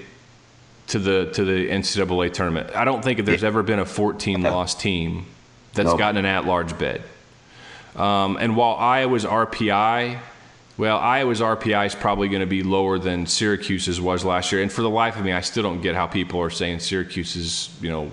to 0.90 0.98
the 0.98 1.30
to 1.32 1.44
the 1.44 1.68
NCAA 1.68 2.32
tournament. 2.32 2.74
I 2.74 2.84
don't 2.84 3.02
think 3.02 3.18
if 3.18 3.26
there's 3.26 3.44
ever 3.44 3.62
been 3.62 3.78
a 3.78 3.84
14 3.84 4.42
loss 4.42 4.74
team 4.74 5.26
that's 5.74 5.88
nope. 5.88 5.98
gotten 5.98 6.18
an 6.18 6.26
at-large 6.26 6.78
bid. 6.78 7.02
Um, 7.96 8.36
and 8.36 8.56
while 8.56 8.76
Iowa's 8.76 9.24
RPI 9.24 10.18
well, 10.80 10.96
Iowa's 10.96 11.42
RPI 11.42 11.88
is 11.88 11.94
probably 11.94 12.28
going 12.28 12.40
to 12.40 12.46
be 12.46 12.62
lower 12.62 12.98
than 12.98 13.26
Syracuse's 13.26 14.00
was 14.00 14.24
last 14.24 14.50
year. 14.50 14.62
And 14.62 14.72
for 14.72 14.80
the 14.80 14.88
life 14.88 15.18
of 15.18 15.24
me, 15.26 15.30
I 15.30 15.42
still 15.42 15.62
don't 15.62 15.82
get 15.82 15.94
how 15.94 16.06
people 16.06 16.40
are 16.40 16.48
saying 16.48 16.78
Syracuse's, 16.78 17.68
you 17.82 17.90
know, 17.90 18.10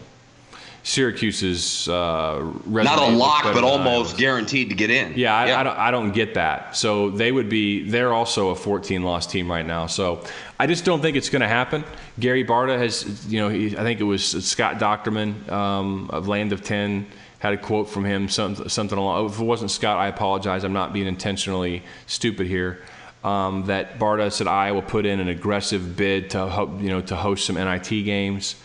Syracuse's 0.84 1.88
uh, 1.88 2.46
not 2.66 3.00
a 3.00 3.16
lock, 3.16 3.44
but 3.44 3.64
almost 3.64 4.18
guaranteed 4.18 4.68
to 4.70 4.76
get 4.76 4.90
in. 4.90 5.14
Yeah, 5.16 5.34
I, 5.34 5.48
yeah. 5.48 5.60
I, 5.62 5.64
don't, 5.64 5.78
I 5.78 5.92
don't 5.92 6.12
get 6.12 6.34
that. 6.34 6.76
So 6.76 7.10
they 7.10 7.32
would 7.32 7.48
be. 7.48 7.90
They're 7.90 8.14
also 8.14 8.50
a 8.50 8.56
14 8.56 9.02
loss 9.02 9.28
team 9.28 9.50
right 9.50 9.66
now. 9.66 9.88
So 9.88 10.26
I 10.60 10.66
just 10.66 10.86
don't 10.86 11.02
think 11.02 11.16
it's 11.16 11.30
going 11.30 11.42
to 11.42 11.48
happen. 11.48 11.84
Gary 12.20 12.44
Barta 12.44 12.78
has, 12.78 13.28
you 13.28 13.40
know, 13.40 13.50
he, 13.50 13.78
I 13.78 13.82
think 13.82 14.00
it 14.00 14.04
was 14.04 14.24
Scott 14.46 14.80
Dochterman 14.80 15.50
um, 15.50 16.10
of 16.10 16.28
Land 16.28 16.52
of 16.52 16.64
Ten 16.64 17.06
had 17.40 17.54
a 17.54 17.58
quote 17.58 17.90
from 17.90 18.04
him, 18.04 18.28
something, 18.30 18.68
something 18.68 18.98
along. 18.98 19.28
If 19.28 19.40
it 19.40 19.44
wasn't 19.44 19.72
Scott, 19.72 19.98
I 19.98 20.08
apologize. 20.08 20.64
I'm 20.64 20.74
not 20.74 20.94
being 20.94 21.08
intentionally 21.08 21.84
stupid 22.08 22.48
here. 22.48 22.82
Um, 23.24 23.66
that 23.66 24.00
Barta 24.00 24.32
said 24.32 24.48
Iowa 24.48 24.82
put 24.82 25.06
in 25.06 25.20
an 25.20 25.28
aggressive 25.28 25.98
bid 25.98 26.30
to 26.32 26.70
you 26.80 26.90
know 26.90 27.02
to 27.02 27.16
host 27.16 27.46
some 27.46 27.56
NIT 27.56 27.90
games, 27.90 28.56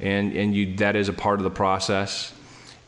and 0.00 0.32
and 0.32 0.54
you 0.54 0.76
that 0.76 0.96
is 0.96 1.08
a 1.08 1.12
part 1.12 1.38
of 1.38 1.44
the 1.44 1.50
process. 1.50 2.32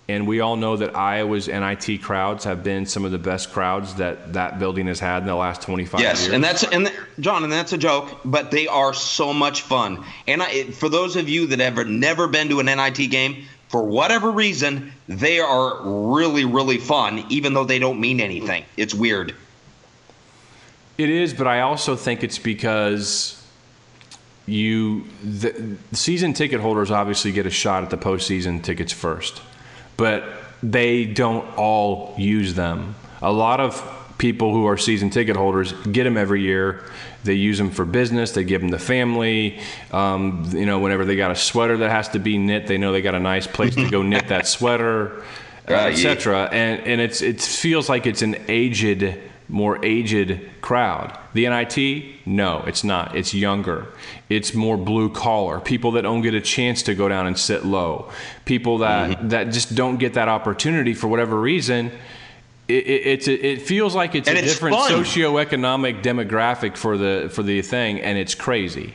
And 0.09 0.27
we 0.27 0.41
all 0.41 0.57
know 0.57 0.77
that 0.77 0.97
Iowa's 0.97 1.49
NIT 1.49 2.01
crowds 2.01 2.45
have 2.45 2.65
been 2.65 2.87
some 2.87 3.05
of 3.05 3.11
the 3.13 3.19
best 3.19 3.53
crowds 3.53 3.97
that 3.97 4.33
that 4.33 4.59
building 4.59 4.87
has 4.87 4.99
had 4.99 5.23
in 5.23 5.27
the 5.27 5.35
last 5.35 5.61
25 5.63 6.01
yes, 6.01 6.21
years. 6.21 6.21
Yes, 6.29 6.35
and 6.35 6.43
that's 6.45 6.65
and 6.65 6.93
John, 7.21 7.45
and 7.45 7.53
that's 7.53 7.75
a 7.75 7.79
joke, 7.79 8.21
but 8.25 8.51
they 8.51 8.67
are 8.69 8.95
so 8.95 9.35
much 9.35 9.63
fun. 9.63 10.03
And 10.27 10.43
I, 10.43 10.65
for 10.71 10.89
those 10.89 11.17
of 11.17 11.29
you 11.29 11.49
that 11.49 11.61
have 11.61 11.87
never 11.87 12.27
been 12.27 12.49
to 12.49 12.61
an 12.61 12.67
NIT 12.67 13.11
game, 13.11 13.45
for 13.69 13.83
whatever 13.83 14.31
reason, 14.31 14.93
they 15.09 15.41
are 15.41 15.83
really, 15.83 16.47
really 16.47 16.79
fun, 16.79 17.27
even 17.29 17.53
though 17.53 17.65
they 17.65 17.79
don't 17.79 18.01
mean 18.01 18.21
anything. 18.21 18.65
It's 18.77 18.95
weird. 18.95 19.35
It 20.97 21.11
is, 21.11 21.35
but 21.35 21.47
I 21.47 21.61
also 21.61 21.95
think 21.95 22.25
it's 22.25 22.39
because 22.39 23.35
you 24.47 25.05
the, 25.23 25.77
season 25.93 26.33
ticket 26.33 26.61
holders 26.61 26.91
obviously 26.91 27.31
get 27.31 27.45
a 27.45 27.51
shot 27.51 27.85
at 27.85 27.91
the 27.91 27.99
postseason 27.99 28.63
tickets 28.63 28.93
first, 28.93 29.43
but 29.99 30.25
they 30.63 31.05
don't 31.05 31.45
all 31.59 32.15
use 32.17 32.55
them. 32.55 32.95
A 33.21 33.31
lot 33.31 33.61
of 33.61 33.85
people 34.17 34.53
who 34.53 34.67
are 34.67 34.79
season 34.79 35.11
ticket 35.11 35.37
holders 35.37 35.73
get 35.73 36.05
them 36.05 36.17
every 36.17 36.41
year. 36.41 36.85
They 37.25 37.35
use 37.35 37.59
them 37.59 37.71
for 37.71 37.85
business. 37.85 38.33
They 38.33 38.45
give 38.45 38.61
them 38.61 38.71
to 38.71 38.79
family. 38.79 39.61
Um, 39.93 40.49
you 40.53 40.67
know, 40.67 40.79
whenever 40.79 41.05
they 41.05 41.17
got 41.17 41.31
a 41.31 41.37
sweater 41.37 41.77
that 41.79 41.91
has 41.91 42.09
to 42.11 42.19
be 42.19 42.39
knit, 42.39 42.67
they 42.67 42.79
know 42.79 42.93
they 42.93 43.03
got 43.03 43.15
a 43.15 43.21
nice 43.21 43.47
place 43.47 43.75
to 43.75 43.91
go 43.91 44.03
knit 44.03 44.29
that 44.29 44.47
sweater, 44.47 45.23
uh, 45.69 45.75
etc. 45.75 46.49
And 46.51 46.81
and 46.87 47.01
it's 47.01 47.21
it 47.21 47.41
feels 47.41 47.89
like 47.89 48.07
it's 48.07 48.23
an 48.23 48.37
aged, 48.49 49.19
more 49.49 49.83
aged 49.85 50.41
crowd. 50.61 51.19
The 51.33 51.49
NIT, 51.49 52.27
no, 52.27 52.65
it's 52.67 52.85
not. 52.85 53.17
It's 53.17 53.33
younger. 53.33 53.87
It's 54.29 54.55
more 54.55 54.77
blue 54.77 55.11
collar. 55.11 55.61
People 55.61 55.93
that 55.93 56.03
don't 56.03 56.23
get 56.23 56.35
a 56.35 56.41
chance 56.41 56.83
to 56.85 56.95
go 56.95 57.09
down 57.09 57.27
and 57.27 57.39
sit 57.39 57.65
low. 57.65 58.11
People 58.45 58.79
that 58.79 59.11
mm-hmm. 59.11 59.29
that 59.29 59.45
just 59.45 59.75
don't 59.75 59.97
get 59.97 60.15
that 60.15 60.29
opportunity 60.29 60.95
for 60.95 61.09
whatever 61.09 61.41
reason 61.41 61.93
it, 62.69 62.87
it, 62.87 63.07
it's 63.07 63.29
a, 63.29 63.47
it 63.47 63.63
feels 63.63 63.95
like 63.95 64.15
it's 64.15 64.29
And 64.29 64.37
a 64.37 64.43
it's 64.43 64.53
different 64.53 64.77
fun. 64.77 64.93
socioeconomic 64.93 66.03
demographic 66.03 66.77
for 66.77 66.97
the 66.97 67.31
for 67.33 67.43
the 67.43 67.63
thing, 67.63 68.01
and 68.01 68.19
it's 68.19 68.35
crazy. 68.35 68.95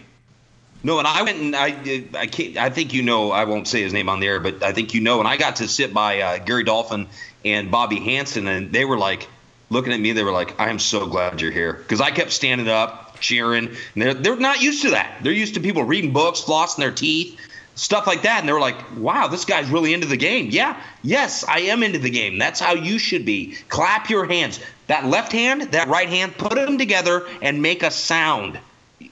No, 0.84 1.00
and 1.00 1.08
I 1.08 1.24
went 1.24 1.40
and 1.40 1.56
I 1.56 2.04
I 2.14 2.28
can't, 2.28 2.58
I 2.58 2.70
think 2.70 2.94
you 2.94 3.02
know 3.02 3.32
I 3.32 3.46
won't 3.46 3.68
say 3.68 3.82
his 3.82 3.92
name 3.92 4.10
on 4.10 4.20
the 4.20 4.28
air, 4.28 4.40
but 4.40 4.62
I 4.62 4.74
think 4.74 4.94
you 4.94 5.02
know. 5.02 5.20
And 5.20 5.28
I 5.28 5.38
got 5.38 5.58
to 5.58 5.68
sit 5.68 5.94
by 5.94 6.22
uh, 6.22 6.38
Gary 6.38 6.64
Dolphin 6.64 7.08
and 7.44 7.72
Bobby 7.72 8.00
Hansen, 8.00 8.48
and 8.48 8.72
they 8.72 8.86
were 8.86 8.98
like 8.98 9.28
looking 9.70 9.94
at 9.94 10.00
me. 10.00 10.12
They 10.12 10.24
were 10.24 10.32
like, 10.32 10.60
"I 10.60 10.70
am 10.70 10.80
so 10.80 11.06
glad 11.06 11.42
you're 11.42 11.52
here," 11.52 11.74
because 11.74 12.02
I 12.02 12.12
kept 12.12 12.32
standing 12.32 12.70
up, 12.70 13.20
cheering, 13.20 13.68
and 13.68 14.02
they're 14.02 14.14
they're 14.14 14.36
not 14.36 14.62
used 14.62 14.84
to 14.84 14.92
that. 14.92 15.20
They're 15.24 15.34
used 15.34 15.56
to 15.56 15.60
people 15.60 15.84
reading 15.84 16.14
books, 16.14 16.42
flossing 16.42 16.78
their 16.78 16.92
teeth, 16.92 17.40
stuff 17.76 18.08
like 18.08 18.24
that, 18.24 18.40
and 18.40 18.48
they 18.48 18.54
were 18.54 18.60
like, 18.60 18.78
"Wow, 18.98 19.28
this 19.28 19.46
guy's 19.46 19.70
really 19.70 19.94
into 19.94 20.08
the 20.08 20.18
game." 20.18 20.50
Yeah, 20.52 20.80
yes, 21.02 21.44
I 21.48 21.62
am 21.62 21.84
into 21.84 22.00
the 22.00 22.10
game. 22.10 22.38
That's 22.38 22.60
how 22.60 22.74
you 22.74 22.98
should 22.98 23.26
be. 23.26 23.58
Clap 23.70 24.10
your 24.10 24.26
hands. 24.26 24.60
That 24.88 25.06
left 25.06 25.32
hand, 25.32 25.62
that 25.72 25.88
right 25.88 26.10
hand, 26.10 26.38
put 26.38 26.56
them 26.56 26.78
together 26.78 27.26
and 27.42 27.62
make 27.62 27.84
a 27.84 27.92
sound 27.92 28.60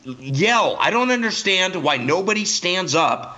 yell. 0.03 0.77
I 0.79 0.89
don't 0.89 1.11
understand 1.11 1.81
why 1.81 1.97
nobody 1.97 2.45
stands 2.45 2.95
up 2.95 3.37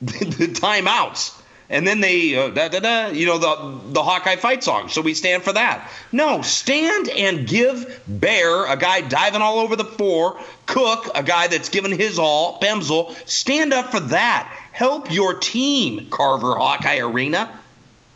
the, 0.00 0.24
the 0.38 0.46
timeouts. 0.48 1.39
And 1.70 1.86
then 1.86 2.00
they, 2.00 2.34
uh, 2.34 2.48
da, 2.48 2.68
da, 2.68 2.80
da, 2.80 3.06
you 3.08 3.26
know, 3.26 3.38
the 3.38 3.92
the 3.92 4.02
Hawkeye 4.02 4.36
fight 4.36 4.64
song. 4.64 4.88
So 4.88 5.00
we 5.00 5.14
stand 5.14 5.44
for 5.44 5.52
that. 5.52 5.88
No, 6.10 6.42
stand 6.42 7.08
and 7.08 7.46
give 7.46 8.02
Baer, 8.08 8.66
a 8.66 8.76
guy 8.76 9.00
diving 9.02 9.40
all 9.40 9.60
over 9.60 9.76
the 9.76 9.84
floor, 9.84 10.38
Cook, 10.66 11.10
a 11.14 11.22
guy 11.22 11.46
that's 11.46 11.68
given 11.68 11.92
his 11.92 12.18
all, 12.18 12.60
Pemsl, 12.60 13.14
stand 13.28 13.72
up 13.72 13.92
for 13.92 14.00
that. 14.00 14.52
Help 14.72 15.12
your 15.12 15.34
team, 15.34 16.08
Carver 16.10 16.56
Hawkeye 16.56 16.98
Arena. 16.98 17.48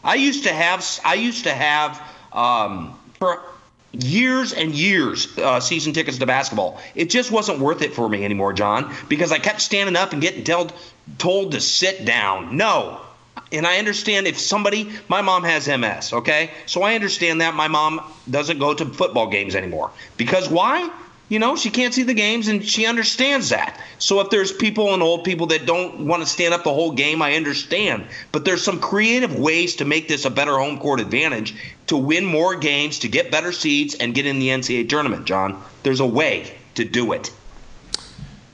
I 0.02 0.16
used 0.16 0.44
to 0.44 0.52
have 0.52 0.84
I 1.04 1.14
used 1.14 1.44
to 1.44 1.52
have 1.52 2.02
um, 2.32 2.98
for 3.20 3.40
years 3.92 4.52
and 4.52 4.72
years 4.72 5.38
uh, 5.38 5.60
season 5.60 5.92
tickets 5.92 6.18
to 6.18 6.26
basketball. 6.26 6.80
It 6.96 7.08
just 7.08 7.30
wasn't 7.30 7.60
worth 7.60 7.82
it 7.82 7.94
for 7.94 8.08
me 8.08 8.24
anymore, 8.24 8.52
John, 8.52 8.92
because 9.08 9.30
I 9.30 9.38
kept 9.38 9.60
standing 9.60 9.94
up 9.94 10.12
and 10.12 10.20
getting 10.20 10.42
told 10.42 10.72
told 11.18 11.52
to 11.52 11.60
sit 11.60 12.04
down. 12.04 12.56
No. 12.56 13.00
And 13.54 13.66
I 13.66 13.78
understand 13.78 14.26
if 14.26 14.38
somebody, 14.38 14.90
my 15.08 15.22
mom 15.22 15.44
has 15.44 15.68
MS, 15.68 16.12
okay? 16.12 16.50
So 16.66 16.82
I 16.82 16.94
understand 16.94 17.40
that 17.40 17.54
my 17.54 17.68
mom 17.68 18.02
doesn't 18.28 18.58
go 18.58 18.74
to 18.74 18.84
football 18.84 19.28
games 19.28 19.54
anymore. 19.54 19.90
Because 20.16 20.48
why? 20.48 20.90
You 21.28 21.38
know, 21.38 21.56
she 21.56 21.70
can't 21.70 21.94
see 21.94 22.02
the 22.02 22.14
games 22.14 22.48
and 22.48 22.64
she 22.64 22.84
understands 22.84 23.48
that. 23.48 23.80
So 23.98 24.20
if 24.20 24.28
there's 24.28 24.52
people 24.52 24.92
and 24.92 25.02
old 25.02 25.24
people 25.24 25.46
that 25.48 25.64
don't 25.64 26.06
want 26.06 26.22
to 26.22 26.28
stand 26.28 26.52
up 26.52 26.64
the 26.64 26.74
whole 26.74 26.92
game, 26.92 27.22
I 27.22 27.36
understand. 27.36 28.06
But 28.30 28.44
there's 28.44 28.62
some 28.62 28.78
creative 28.78 29.38
ways 29.38 29.76
to 29.76 29.84
make 29.84 30.06
this 30.06 30.26
a 30.26 30.30
better 30.30 30.58
home 30.58 30.78
court 30.78 31.00
advantage 31.00 31.54
to 31.86 31.96
win 31.96 32.24
more 32.26 32.56
games, 32.56 32.98
to 33.00 33.08
get 33.08 33.30
better 33.30 33.52
seeds, 33.52 33.94
and 33.94 34.14
get 34.14 34.26
in 34.26 34.38
the 34.38 34.48
NCAA 34.48 34.88
tournament, 34.88 35.24
John. 35.24 35.62
There's 35.82 36.00
a 36.00 36.06
way 36.06 36.52
to 36.74 36.84
do 36.84 37.12
it. 37.12 37.30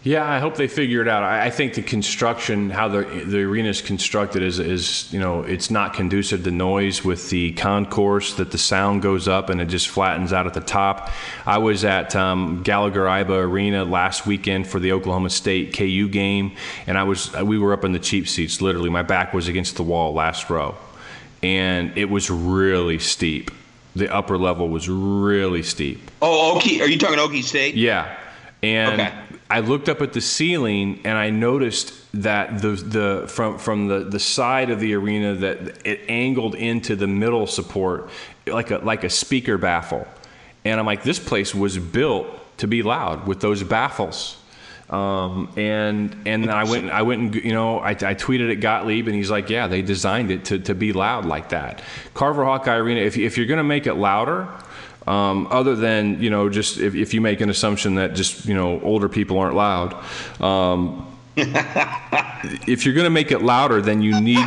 Yeah, 0.02 0.26
I 0.26 0.38
hope 0.38 0.56
they 0.56 0.66
figure 0.66 1.02
it 1.02 1.08
out. 1.08 1.22
I, 1.22 1.46
I 1.46 1.50
think 1.50 1.74
the 1.74 1.82
construction, 1.82 2.70
how 2.70 2.88
the 2.88 3.02
the 3.02 3.40
arena 3.42 3.68
is 3.68 3.82
constructed, 3.82 4.42
is 4.42 4.58
is 4.58 5.12
you 5.12 5.20
know 5.20 5.42
it's 5.42 5.70
not 5.70 5.92
conducive 5.92 6.42
to 6.44 6.50
noise 6.50 7.04
with 7.04 7.28
the 7.28 7.52
concourse 7.52 8.32
that 8.34 8.50
the 8.50 8.56
sound 8.56 9.02
goes 9.02 9.28
up 9.28 9.50
and 9.50 9.60
it 9.60 9.66
just 9.66 9.88
flattens 9.88 10.32
out 10.32 10.46
at 10.46 10.54
the 10.54 10.62
top. 10.62 11.10
I 11.44 11.58
was 11.58 11.84
at 11.84 12.16
um, 12.16 12.62
Gallagher 12.62 13.04
Iba 13.04 13.44
Arena 13.44 13.84
last 13.84 14.26
weekend 14.26 14.66
for 14.66 14.80
the 14.80 14.92
Oklahoma 14.92 15.28
State 15.28 15.76
KU 15.76 16.08
game, 16.08 16.56
and 16.86 16.96
I 16.96 17.02
was 17.02 17.30
we 17.34 17.58
were 17.58 17.74
up 17.74 17.84
in 17.84 17.92
the 17.92 17.98
cheap 17.98 18.26
seats. 18.26 18.62
Literally, 18.62 18.88
my 18.88 19.02
back 19.02 19.34
was 19.34 19.48
against 19.48 19.76
the 19.76 19.82
wall, 19.82 20.14
last 20.14 20.48
row, 20.48 20.76
and 21.42 21.96
it 21.98 22.08
was 22.08 22.30
really 22.30 22.98
steep. 22.98 23.50
The 23.94 24.10
upper 24.10 24.38
level 24.38 24.70
was 24.70 24.88
really 24.88 25.62
steep. 25.62 26.10
Oh, 26.22 26.58
Okie, 26.58 26.80
are 26.80 26.86
you 26.88 26.96
talking 26.96 27.18
Okie 27.18 27.44
State? 27.44 27.74
Yeah, 27.74 28.16
and. 28.62 28.98
Okay. 28.98 29.12
I 29.50 29.60
looked 29.60 29.88
up 29.88 30.00
at 30.00 30.12
the 30.12 30.20
ceiling 30.20 31.00
and 31.04 31.18
I 31.18 31.30
noticed 31.30 31.92
that 32.14 32.62
the 32.62 32.70
the 32.70 33.24
from 33.28 33.58
from 33.58 33.88
the, 33.88 34.04
the 34.04 34.20
side 34.20 34.70
of 34.70 34.78
the 34.78 34.94
arena 34.94 35.34
that 35.34 35.84
it 35.84 36.00
angled 36.08 36.54
into 36.54 36.94
the 36.94 37.08
middle 37.08 37.46
support 37.48 38.10
like 38.46 38.70
a 38.70 38.78
like 38.78 39.02
a 39.02 39.10
speaker 39.10 39.58
baffle, 39.58 40.06
and 40.64 40.78
I'm 40.78 40.86
like, 40.86 41.02
this 41.02 41.18
place 41.18 41.54
was 41.54 41.78
built 41.78 42.26
to 42.58 42.68
be 42.68 42.82
loud 42.82 43.26
with 43.26 43.40
those 43.40 43.62
baffles. 43.62 44.36
Um, 44.88 45.52
and 45.56 46.16
and 46.26 46.44
then 46.44 46.50
I 46.50 46.64
went 46.64 46.90
I 46.90 47.02
went 47.02 47.20
and 47.20 47.34
you 47.34 47.52
know 47.52 47.78
I, 47.78 47.90
I 47.90 48.14
tweeted 48.14 48.50
at 48.52 48.60
Gottlieb 48.60 49.06
and 49.06 49.16
he's 49.16 49.30
like, 49.30 49.50
yeah, 49.50 49.66
they 49.66 49.82
designed 49.82 50.30
it 50.30 50.44
to, 50.46 50.58
to 50.60 50.74
be 50.74 50.92
loud 50.92 51.26
like 51.26 51.50
that. 51.50 51.82
Carver 52.14 52.44
Hawkeye 52.44 52.76
Arena, 52.76 53.00
if 53.00 53.16
if 53.16 53.36
you're 53.36 53.46
gonna 53.46 53.64
make 53.64 53.86
it 53.86 53.94
louder. 53.94 54.48
Um, 55.06 55.48
other 55.50 55.74
than 55.74 56.22
you 56.22 56.30
know, 56.30 56.48
just 56.48 56.78
if, 56.78 56.94
if 56.94 57.14
you 57.14 57.20
make 57.20 57.40
an 57.40 57.50
assumption 57.50 57.94
that 57.96 58.14
just 58.14 58.44
you 58.44 58.54
know 58.54 58.80
older 58.82 59.08
people 59.08 59.38
aren't 59.38 59.56
loud, 59.56 59.94
um, 60.40 61.06
if 61.36 62.84
you're 62.84 62.94
going 62.94 63.04
to 63.04 63.10
make 63.10 63.32
it 63.32 63.42
louder, 63.42 63.80
then 63.80 64.02
you 64.02 64.20
need 64.20 64.46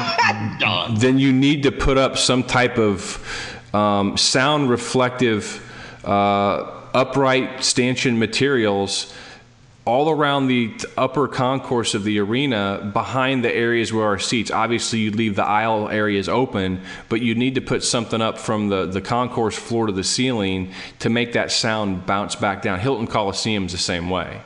then 0.97 1.17
you 1.17 1.33
need 1.33 1.63
to 1.63 1.71
put 1.71 1.97
up 1.97 2.17
some 2.17 2.43
type 2.43 2.77
of 2.77 3.19
um, 3.73 4.15
sound 4.15 4.69
reflective 4.69 5.61
uh, 6.05 6.81
upright 6.93 7.63
stanchion 7.63 8.19
materials 8.19 9.13
all 9.85 10.09
around 10.09 10.47
the 10.47 10.73
upper 10.95 11.27
concourse 11.27 11.93
of 11.93 12.03
the 12.05 12.19
arena 12.19 12.89
behind 12.93 13.43
the 13.43 13.53
areas 13.53 13.91
where 13.91 14.05
our 14.05 14.19
seats 14.19 14.49
obviously 14.49 14.99
you 14.99 15.11
leave 15.11 15.35
the 15.35 15.43
aisle 15.45 15.89
areas 15.89 16.29
open 16.29 16.81
but 17.09 17.21
you 17.21 17.35
need 17.35 17.55
to 17.55 17.61
put 17.61 17.83
something 17.83 18.21
up 18.21 18.37
from 18.37 18.69
the, 18.69 18.85
the 18.85 19.01
concourse 19.01 19.57
floor 19.57 19.87
to 19.87 19.91
the 19.91 20.03
ceiling 20.03 20.71
to 20.99 21.09
make 21.09 21.33
that 21.33 21.51
sound 21.51 22.05
bounce 22.05 22.35
back 22.35 22.61
down 22.61 22.79
hilton 22.79 23.07
coliseum's 23.07 23.73
the 23.73 23.77
same 23.77 24.09
way 24.09 24.41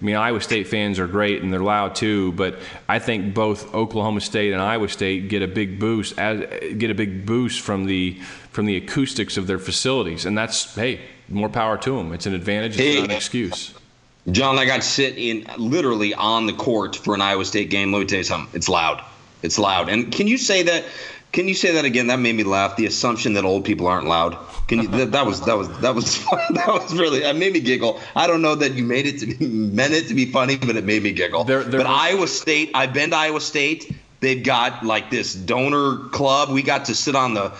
I 0.00 0.04
mean, 0.04 0.14
Iowa 0.14 0.40
State 0.40 0.68
fans 0.68 1.00
are 1.00 1.08
great 1.08 1.42
and 1.42 1.52
they're 1.52 1.58
loud 1.58 1.96
too, 1.96 2.30
but 2.32 2.60
I 2.88 3.00
think 3.00 3.34
both 3.34 3.74
Oklahoma 3.74 4.20
State 4.20 4.52
and 4.52 4.62
Iowa 4.62 4.88
State 4.88 5.28
get 5.28 5.42
a 5.42 5.48
big 5.48 5.80
boost 5.80 6.16
as, 6.20 6.38
get 6.74 6.90
a 6.92 6.94
big 6.94 7.26
boost 7.26 7.60
from 7.62 7.86
the 7.86 8.16
from 8.52 8.66
the 8.66 8.76
acoustics 8.76 9.36
of 9.36 9.48
their 9.48 9.58
facilities, 9.58 10.24
and 10.24 10.38
that's 10.38 10.72
hey, 10.76 11.00
more 11.28 11.48
power 11.48 11.76
to 11.78 11.96
them. 11.96 12.12
It's 12.12 12.26
an 12.26 12.34
advantage. 12.34 12.78
It's 12.78 12.80
Hey. 12.80 13.00
not 13.00 13.10
an 13.10 13.16
excuse. 13.16 13.74
John, 14.32 14.58
I 14.58 14.64
got 14.66 14.76
to 14.76 14.82
sit 14.82 15.16
in 15.16 15.46
literally 15.56 16.14
on 16.14 16.46
the 16.46 16.52
court 16.52 16.96
for 16.96 17.14
an 17.14 17.20
Iowa 17.22 17.44
State 17.44 17.70
game. 17.70 17.92
Let 17.92 18.00
me 18.00 18.04
tell 18.06 18.18
you 18.18 18.24
something. 18.24 18.54
It's 18.56 18.68
loud. 18.68 19.02
It's 19.42 19.58
loud. 19.58 19.88
And 19.88 20.12
can 20.12 20.26
you 20.26 20.36
say 20.38 20.62
that? 20.64 20.84
Can 21.30 21.46
you 21.46 21.54
say 21.54 21.72
that 21.72 21.84
again? 21.84 22.06
That 22.08 22.18
made 22.18 22.34
me 22.34 22.42
laugh. 22.42 22.76
The 22.76 22.86
assumption 22.86 23.34
that 23.34 23.44
old 23.44 23.64
people 23.64 23.86
aren't 23.86 24.06
loud. 24.06 24.36
Can 24.66 24.80
you? 24.82 24.88
That, 24.88 25.12
that 25.12 25.26
was 25.26 25.40
that 25.42 25.56
was 25.56 25.68
that 25.80 25.94
was 25.94 26.24
that 26.50 26.66
was 26.68 26.94
really. 26.94 27.20
That 27.20 27.36
made 27.36 27.52
me 27.52 27.60
giggle. 27.60 28.00
I 28.16 28.26
don't 28.26 28.42
know 28.42 28.54
that 28.54 28.72
you 28.72 28.82
made 28.84 29.06
it 29.06 29.20
to 29.20 29.26
be, 29.26 29.46
meant 29.46 29.92
it 29.92 30.08
to 30.08 30.14
be 30.14 30.26
funny, 30.26 30.56
but 30.56 30.76
it 30.76 30.84
made 30.84 31.02
me 31.02 31.12
giggle. 31.12 31.44
There- 31.44 31.62
there 31.64 31.80
but 31.80 31.88
was- 31.88 31.98
Iowa 32.00 32.26
State. 32.28 32.70
I've 32.74 32.92
been 32.92 33.10
to 33.10 33.16
Iowa 33.16 33.40
State. 33.40 33.94
They've 34.20 34.42
got 34.42 34.84
like 34.84 35.10
this 35.10 35.34
donor 35.34 35.98
club. 36.08 36.50
We 36.50 36.62
got 36.62 36.86
to 36.86 36.94
sit 36.94 37.14
on 37.14 37.34
the 37.34 37.50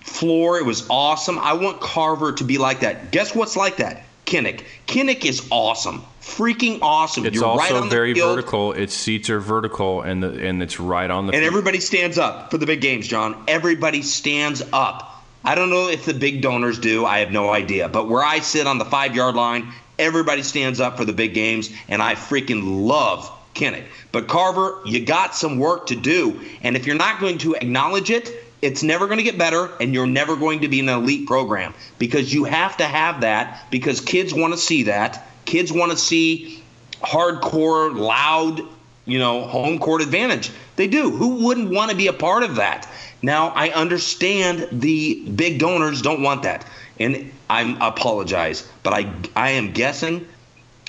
floor. 0.00 0.58
It 0.58 0.64
was 0.64 0.86
awesome. 0.90 1.38
I 1.38 1.52
want 1.52 1.80
Carver 1.80 2.32
to 2.32 2.44
be 2.44 2.58
like 2.58 2.80
that. 2.80 3.12
Guess 3.12 3.34
what's 3.34 3.56
like 3.56 3.76
that? 3.76 4.04
Kinnick. 4.26 4.64
Kinnick 4.86 5.24
is 5.24 5.46
awesome. 5.50 6.02
Freaking 6.20 6.80
awesome. 6.82 7.24
It's 7.24 7.34
You're 7.34 7.46
also 7.46 7.60
right 7.60 7.72
on 7.72 7.88
the 7.88 7.94
very 7.94 8.12
field, 8.14 8.36
vertical. 8.36 8.72
Its 8.72 8.94
seats 8.94 9.30
are 9.30 9.40
vertical, 9.40 10.02
and 10.02 10.22
the, 10.22 10.46
and 10.46 10.62
it's 10.62 10.78
right 10.78 11.10
on 11.10 11.26
the. 11.26 11.34
And 11.34 11.44
everybody 11.44 11.80
stands 11.80 12.18
up 12.18 12.50
for 12.50 12.58
the 12.58 12.66
big 12.66 12.82
games, 12.82 13.08
John. 13.08 13.42
Everybody 13.48 14.02
stands 14.02 14.62
up. 14.72 15.24
I 15.42 15.54
don't 15.54 15.70
know 15.70 15.88
if 15.88 16.04
the 16.04 16.12
big 16.12 16.42
donors 16.42 16.78
do. 16.78 17.06
I 17.06 17.20
have 17.20 17.32
no 17.32 17.50
idea. 17.50 17.88
But 17.88 18.08
where 18.08 18.22
I 18.22 18.40
sit 18.40 18.66
on 18.66 18.76
the 18.76 18.84
five 18.84 19.16
yard 19.16 19.34
line, 19.34 19.72
everybody 19.98 20.42
stands 20.42 20.78
up 20.78 20.98
for 20.98 21.06
the 21.06 21.14
big 21.14 21.32
games, 21.32 21.70
and 21.88 22.02
I 22.02 22.14
freaking 22.16 22.86
love 22.86 23.30
Kinnick. 23.54 23.86
But 24.12 24.28
Carver, 24.28 24.80
you 24.84 25.04
got 25.04 25.34
some 25.34 25.58
work 25.58 25.86
to 25.86 25.96
do. 25.96 26.40
And 26.62 26.76
if 26.76 26.86
you're 26.86 26.96
not 26.96 27.20
going 27.20 27.38
to 27.38 27.54
acknowledge 27.54 28.10
it, 28.10 28.44
it's 28.62 28.82
never 28.82 29.06
going 29.06 29.18
to 29.18 29.24
get 29.24 29.38
better, 29.38 29.70
and 29.80 29.94
you're 29.94 30.06
never 30.06 30.36
going 30.36 30.60
to 30.60 30.68
be 30.68 30.80
an 30.80 30.88
elite 30.88 31.26
program 31.26 31.72
because 31.98 32.32
you 32.32 32.44
have 32.44 32.76
to 32.76 32.84
have 32.84 33.22
that 33.22 33.70
because 33.70 34.00
kids 34.00 34.34
want 34.34 34.52
to 34.52 34.58
see 34.58 34.84
that. 34.84 35.26
Kids 35.50 35.72
want 35.72 35.90
to 35.90 35.98
see 35.98 36.62
hardcore, 37.02 37.92
loud, 37.92 38.60
you 39.04 39.18
know, 39.18 39.42
home 39.42 39.80
court 39.80 40.00
advantage. 40.00 40.52
They 40.76 40.86
do. 40.86 41.10
Who 41.10 41.44
wouldn't 41.44 41.70
want 41.70 41.90
to 41.90 41.96
be 41.96 42.06
a 42.06 42.12
part 42.12 42.44
of 42.44 42.54
that? 42.54 42.88
Now, 43.20 43.48
I 43.48 43.70
understand 43.70 44.68
the 44.70 45.28
big 45.28 45.58
donors 45.58 46.02
don't 46.02 46.22
want 46.22 46.44
that. 46.44 46.64
And 47.00 47.32
I 47.48 47.76
apologize, 47.80 48.70
but 48.84 48.92
I 48.92 49.12
I 49.34 49.50
am 49.50 49.72
guessing 49.72 50.24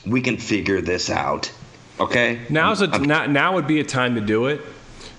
we 0.06 0.22
can 0.22 0.38
figure 0.38 0.80
this 0.80 1.10
out. 1.10 1.52
Okay? 2.00 2.42
Now's 2.48 2.82
a, 2.82 2.88
now, 3.00 3.26
now 3.26 3.56
would 3.56 3.66
be 3.66 3.80
a 3.80 3.84
time 3.84 4.14
to 4.14 4.22
do 4.22 4.46
it 4.46 4.62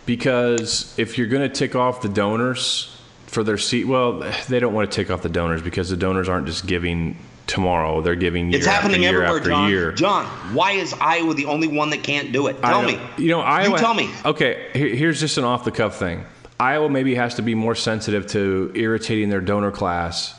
because 0.07 0.95
if 0.97 1.19
you're 1.19 1.27
going 1.27 1.43
to 1.43 1.53
tick 1.53 1.75
off 1.75 2.01
the 2.01 2.09
donors 2.09 2.97
for 3.27 3.43
their 3.43 3.59
seat, 3.59 3.89
well, 3.89 4.21
they 4.49 4.61
don't 4.61 4.73
want 4.73 4.89
to 4.89 4.95
tick 4.95 5.11
off 5.11 5.23
the 5.23 5.29
donors 5.29 5.63
because 5.63 5.91
the 5.91 5.97
donors 5.97 6.29
aren't 6.29 6.47
just 6.47 6.65
giving 6.69 7.17
tomorrow; 7.47 8.01
they're 8.01 8.15
giving 8.15 8.51
year 8.51 8.59
It's 8.59 8.67
after 8.67 8.83
happening 8.83 9.03
year 9.03 9.23
everywhere, 9.23 9.37
after 9.39 9.51
John. 9.51 9.71
year. 9.71 9.93
John, 9.93 10.27
why 10.55 10.73
is 10.73 10.95
Iowa 11.01 11.35
the 11.35 11.47
only 11.47 11.69
one 11.69 11.91
that 11.91 12.03
can't 12.03 12.33
do 12.33 12.47
it? 12.47 12.61
Tell 12.63 12.83
me. 12.83 13.01
You 13.19 13.29
know, 13.29 13.41
Iowa. 13.41 13.73
You 13.73 13.79
tell 13.79 13.95
me. 13.95 14.11
Okay, 14.25 14.71
here's 14.73 15.21
just 15.21 15.39
an 15.39 15.45
off 15.45 15.65
the 15.65 15.71
cuff 15.71 15.99
thing. 15.99 16.25
Iowa 16.59 16.89
maybe 16.89 17.15
has 17.17 17.35
to 17.37 17.43
be 17.43 17.55
more 17.55 17.75
sensitive 17.75 18.27
to 18.29 18.71
irritating 18.75 19.31
their 19.31 19.41
donor 19.41 19.73
class 19.73 20.35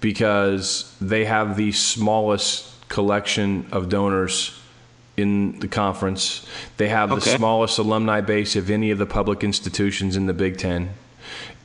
because 0.00 0.94
they 1.00 1.24
have 1.26 1.56
the 1.56 1.72
smallest 1.72 2.88
collection 2.88 3.66
of 3.70 3.88
donors 3.88 4.58
in 5.16 5.58
the 5.60 5.68
conference. 5.68 6.46
They 6.76 6.88
have 6.88 7.10
the 7.10 7.20
smallest 7.20 7.78
alumni 7.78 8.20
base 8.20 8.56
of 8.56 8.70
any 8.70 8.90
of 8.90 8.98
the 8.98 9.06
public 9.06 9.44
institutions 9.44 10.16
in 10.16 10.26
the 10.26 10.32
Big 10.32 10.56
Ten. 10.58 10.90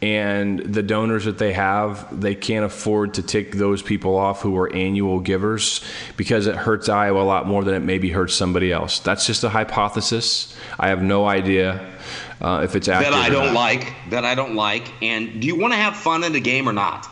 And 0.06 0.60
the 0.60 0.84
donors 0.84 1.26
that 1.26 1.40
they 1.40 1.52
have, 1.54 2.22
they 2.22 2.36
can't 2.36 2.64
afford 2.64 3.16
to 3.16 3.24
take 3.24 3.54
those 3.54 3.82
people 3.82 4.16
off 4.16 4.40
who 4.40 4.56
are 4.56 4.72
annual 4.72 5.20
givers 5.20 5.82
because 6.16 6.46
it 6.46 6.56
hurts 6.56 6.90
Iowa 6.90 7.24
a 7.24 7.26
lot 7.26 7.48
more 7.48 7.64
than 7.64 7.74
it 7.74 7.80
maybe 7.80 8.12
hurts 8.12 8.36
somebody 8.36 8.72
else. 8.72 9.00
That's 9.00 9.26
just 9.26 9.44
a 9.44 9.50
hypothesis. 9.50 10.56
I 10.78 10.90
have 10.90 11.02
no 11.02 11.26
idea 11.26 11.92
uh, 12.40 12.62
if 12.64 12.76
it's 12.76 12.88
accurate. 12.88 13.14
that 13.14 13.20
I 13.20 13.30
don't 13.30 13.56
like. 13.56 13.96
That 14.12 14.26
I 14.26 14.36
don't 14.36 14.54
like. 14.54 14.94
And 15.02 15.42
do 15.42 15.48
you 15.48 15.58
want 15.58 15.74
to 15.74 15.78
have 15.78 15.96
fun 15.96 16.24
in 16.24 16.34
the 16.34 16.40
game 16.40 16.70
or 16.70 16.74
not? 16.74 17.08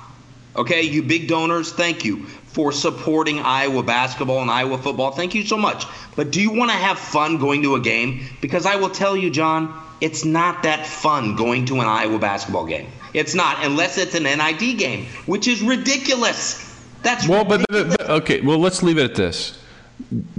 Okay, 0.56 0.84
you 0.84 1.02
big 1.02 1.28
donors, 1.28 1.72
thank 1.72 2.06
you 2.06 2.28
for 2.54 2.72
supporting 2.72 3.40
Iowa 3.40 3.82
basketball 3.84 4.42
and 4.42 4.50
Iowa 4.50 4.78
football. 4.78 5.12
Thank 5.12 5.34
you 5.34 5.44
so 5.44 5.58
much. 5.58 5.86
But 6.16 6.32
do 6.32 6.40
you 6.40 6.52
want 6.52 6.70
to 6.70 6.78
have 6.78 7.00
fun 7.00 7.38
going 7.40 7.64
to 7.64 7.76
a 7.76 7.80
game? 7.80 8.26
Because 8.42 8.66
I 8.68 8.76
will 8.76 8.92
tell 8.92 9.18
you, 9.18 9.32
John, 9.32 9.74
it's 10.02 10.24
not 10.24 10.64
that 10.64 10.86
fun 10.86 11.36
going 11.36 11.66
to 11.66 11.76
an 11.76 11.88
Iowa 11.88 12.20
basketball 12.20 12.68
game. 12.68 12.88
It's 13.14 13.34
not, 13.34 13.66
unless 13.66 13.98
it's 13.98 14.16
an 14.16 14.24
NIT 14.24 14.78
game, 14.78 15.06
which 15.26 15.48
is 15.48 15.62
ridiculous. 15.62 16.70
That's 17.02 17.28
Well, 17.28 17.44
but, 17.44 17.66
but, 17.70 17.90
but 17.90 18.10
okay. 18.10 18.42
Well, 18.42 18.60
let's 18.60 18.84
leave 18.84 18.98
it 18.98 19.04
at 19.04 19.16
this. 19.16 19.60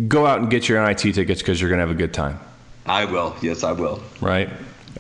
Go 0.09 0.27
out 0.27 0.41
and 0.41 0.51
get 0.51 0.69
your 0.69 0.85
NIT 0.85 1.15
tickets 1.15 1.41
because 1.41 1.61
you're 1.61 1.71
going 1.71 1.79
to 1.79 1.87
have 1.87 1.95
a 1.95 1.99
good 1.99 2.15
time, 2.15 2.39
I 2.87 3.05
will. 3.05 3.35
Yes, 3.43 3.65
I 3.65 3.73
will. 3.73 4.01
right? 4.21 4.49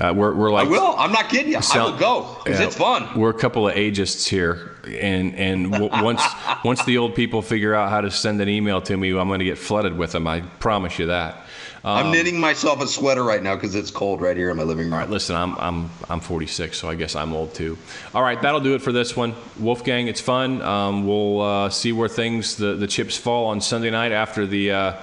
Uh, 0.01 0.13
we're, 0.15 0.35
we're 0.35 0.53
I 0.53 0.65
will. 0.65 0.95
I'm 0.99 1.13
not 1.13 1.29
kidding 1.29 1.53
you. 1.53 1.59
I 1.59 1.85
will 1.85 1.97
go 1.97 2.39
because 2.43 2.59
Yeah, 2.59 2.67
it's 2.67 2.77
fun. 2.77 3.09
We're 3.19 3.31
a 3.31 3.39
couple 3.39 3.69
of 3.69 3.75
ageists 3.75 4.29
here, 4.29 4.74
and 4.87 5.35
and 5.35 5.73
w- 5.73 5.91
once 6.03 6.23
once 6.65 6.85
the 6.85 6.99
old 6.99 7.15
people 7.15 7.43
figure 7.43 7.75
out 7.75 7.91
how 7.91 8.01
to 8.01 8.11
send 8.11 8.41
an 8.41 8.49
email 8.49 8.81
to 8.83 8.97
me, 8.97 9.11
I'm 9.11 9.29
going 9.29 9.39
to 9.41 9.45
get 9.45 9.59
flooded 9.59 9.97
with 9.97 10.13
them. 10.13 10.27
I 10.27 10.41
promise 10.41 10.99
you 10.99 11.07
that. 11.07 11.45
Um, 11.85 12.07
I'm 12.07 12.13
knitting 12.13 12.41
myself 12.41 12.81
a 12.81 12.87
sweater 12.87 13.23
right 13.23 13.43
now 13.43 13.57
because 13.57 13.75
it's 13.75 13.91
cold 13.91 14.23
right 14.23 14.37
here 14.37 14.49
in 14.49 14.57
my 14.57 14.63
living 14.63 14.87
room. 14.87 14.95
All 14.95 15.01
right, 15.01 15.11
listen, 15.11 15.37
I'm 15.37 15.55
I'm 15.59 15.91
I'm 16.09 16.21
46, 16.21 16.79
so 16.79 16.89
I 16.89 16.95
guess 16.95 17.15
I'm 17.15 17.35
old 17.35 17.53
too. 17.53 17.77
All 18.15 18.23
right, 18.23 18.41
that'll 18.41 18.61
do 18.61 18.75
it 18.75 18.81
for 18.81 18.91
this 18.91 19.15
one. 19.15 19.35
Wolfgang, 19.59 20.09
it's 20.09 20.21
fun. 20.21 20.63
Um, 20.63 21.07
we'll 21.07 21.43
uh, 21.43 21.69
see 21.69 21.93
where 21.93 22.09
things 22.09 22.57
the 22.57 22.75
the 22.75 22.87
chips 22.87 23.19
fall 23.19 23.47
on 23.47 23.61
Sunday 23.61 23.91
night 23.91 24.13
after 24.13 24.47
the. 24.47 24.73
Uh, 24.73 25.03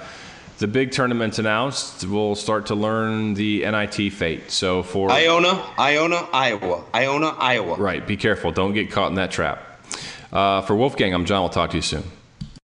the 0.58 0.68
big 0.68 0.92
tournament's 0.92 1.40
announced. 1.40 2.06
We'll 2.06 2.36
start 2.36 2.66
to 2.66 2.76
learn 2.76 3.34
the 3.34 3.68
NIT 3.68 4.12
fate. 4.12 4.52
So 4.52 4.84
for 4.84 5.10
Iona, 5.10 5.60
Iona, 5.76 6.28
Iowa. 6.32 6.84
Iona, 6.94 7.28
Iowa. 7.36 7.76
right, 7.78 8.06
be 8.06 8.16
careful. 8.16 8.52
Don't 8.52 8.72
get 8.72 8.88
caught 8.92 9.08
in 9.08 9.16
that 9.16 9.32
trap. 9.32 9.71
Uh, 10.32 10.62
for 10.62 10.74
Wolfgang, 10.74 11.12
I'm 11.12 11.26
John. 11.26 11.42
We'll 11.42 11.50
talk 11.50 11.70
to 11.70 11.76
you 11.76 11.82
soon. 11.82 12.04